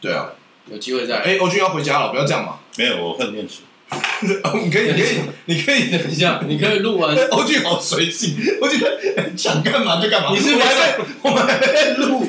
[0.00, 0.30] 对啊，
[0.68, 1.18] 有机会再。
[1.18, 2.58] 哎，欧军要回家了，不要这样嘛。
[2.76, 3.46] 没有，我换电
[3.92, 4.40] 池。
[4.64, 5.16] 你可以，你可以，
[5.46, 7.16] 你可以等一下，你可以录完。
[7.30, 8.98] 欧俊好随性，我觉得
[9.36, 10.30] 想干嘛就干嘛。
[10.32, 10.98] 你是不是还在？
[11.22, 12.26] 我们还在录。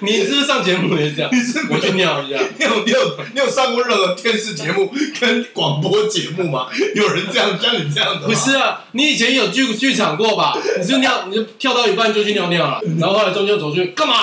[0.00, 1.30] 你是不是上节目也是这样？
[1.32, 2.38] 你是我去尿一下。
[2.58, 6.66] 你有你有你有上过任何电视节目跟广播节目吗？
[6.94, 8.26] 有人这样像你这样的？
[8.26, 10.56] 不是啊，你以前有剧剧场过吧？
[10.78, 14.14] 你是尿，你就跳到一半就去尿尿了，然后后来中间走出去干嘛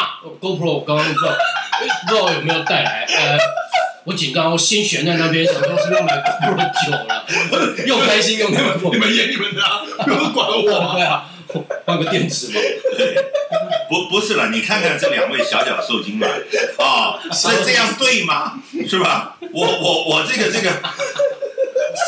[0.41, 1.31] ？GoPro 我刚刚不知道，
[2.07, 3.05] 不知道有没有带来？
[3.07, 3.37] 呃。
[4.05, 7.25] 我紧张，我心悬在那边，想说是不是要买 GoPro 九了，
[7.87, 8.91] 又开心又难过。
[8.93, 9.61] 你们演你们的，
[10.03, 10.93] 不用管我。
[10.93, 11.25] 对啊，
[11.85, 12.59] 换个电池嘛。
[13.89, 16.31] 不不是了，你看看这两位小脚受精卵
[16.77, 18.53] 啊，是这样对吗？
[18.89, 19.37] 是吧？
[19.53, 20.69] 我我我这个这个，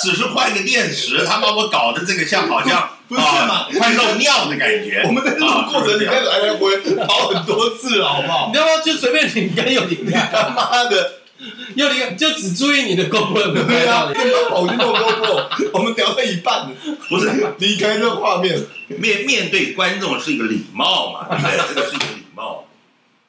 [0.03, 5.03] 只是换个电池，他把我搞得这个像好像不是嘛，快漏尿的感觉。
[5.05, 8.49] 我们在录过程里面来来回跑很多次了，好不好？
[8.51, 11.11] 你要不要就随便你跟有你 他妈的！
[11.75, 15.69] 又离就只注意你的 GoPro 对啊，干嘛跑去弄 GoPro？
[15.73, 16.69] 我们聊到一半，
[17.09, 18.59] 不是离开这个画面。
[18.87, 21.57] 面面对观众是一个礼貌嘛，对不对？
[21.69, 22.65] 这个是一个礼貌。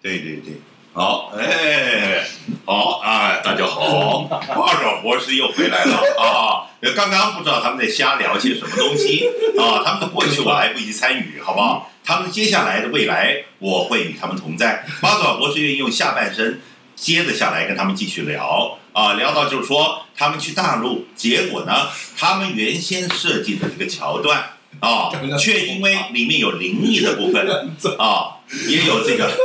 [0.02, 0.60] 对对对，
[0.92, 2.22] 好，哎，
[2.66, 6.68] 好啊，大家好，八爪博士又回来了啊！
[6.94, 9.26] 刚刚不知道他们在瞎聊些什么东西
[9.58, 11.90] 啊，他们的过去我来不及参与，好不好？
[12.04, 14.84] 他们接下来的未来，我会与他们同在。
[15.00, 16.60] 八爪博士愿意用下半生。
[16.96, 18.78] 接着下来跟他们继续聊。
[18.92, 27.46] 啊，聊到就是说他们去大陆，结果呢，他们原先设计的这个桥段啊，却因为里面有灵异的部分
[28.00, 29.26] 啊，也有这个。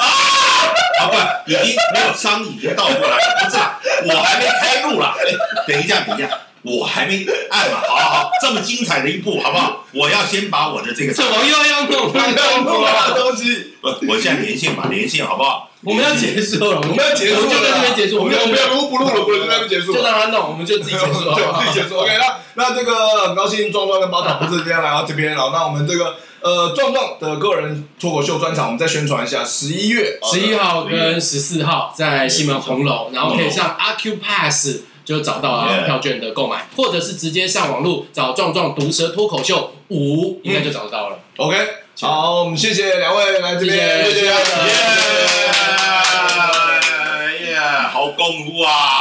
[0.00, 0.04] 啊，
[0.98, 3.58] 啊不，已经没有伤，已经倒过来了，不是，
[4.08, 5.22] 我还没开路了，哎，
[5.68, 6.30] 等一下，等一下。
[6.62, 9.84] 我还没按嘛， 好好好，这么精彩的一步，好不好？
[9.92, 12.34] 我要先把我的这个怎么又要弄 翻
[13.14, 13.74] 东西？
[13.80, 15.68] 不，我现在连线嘛，连线好不好？
[15.84, 18.20] 我们要结束了，我们要结束，就在那边结束。
[18.20, 19.24] 我们我们要录不录了？
[19.24, 21.98] 不就在那边结束，就让他弄，我们就自己结束， 对，自己结束。
[21.98, 34.82] OK，那那这个很高兴，壮壮跟八爪博士今天来到这边，然后那我们这个呃壮壮的个人脱口秀专场，我们再宣传一下，十一月十一号跟十四号在西门红楼，然后可以上阿 Q Pass。
[35.04, 41.18] 就找到了票券的购买.或者是直接上网络找“壮壮毒舌脱口秀五”，应该就找得到了。
[41.36, 41.56] OK，
[42.00, 44.32] 好，我们谢谢两位来这边，谢谢，耶，
[47.50, 47.58] 耶，
[47.92, 49.00] 好功夫啊！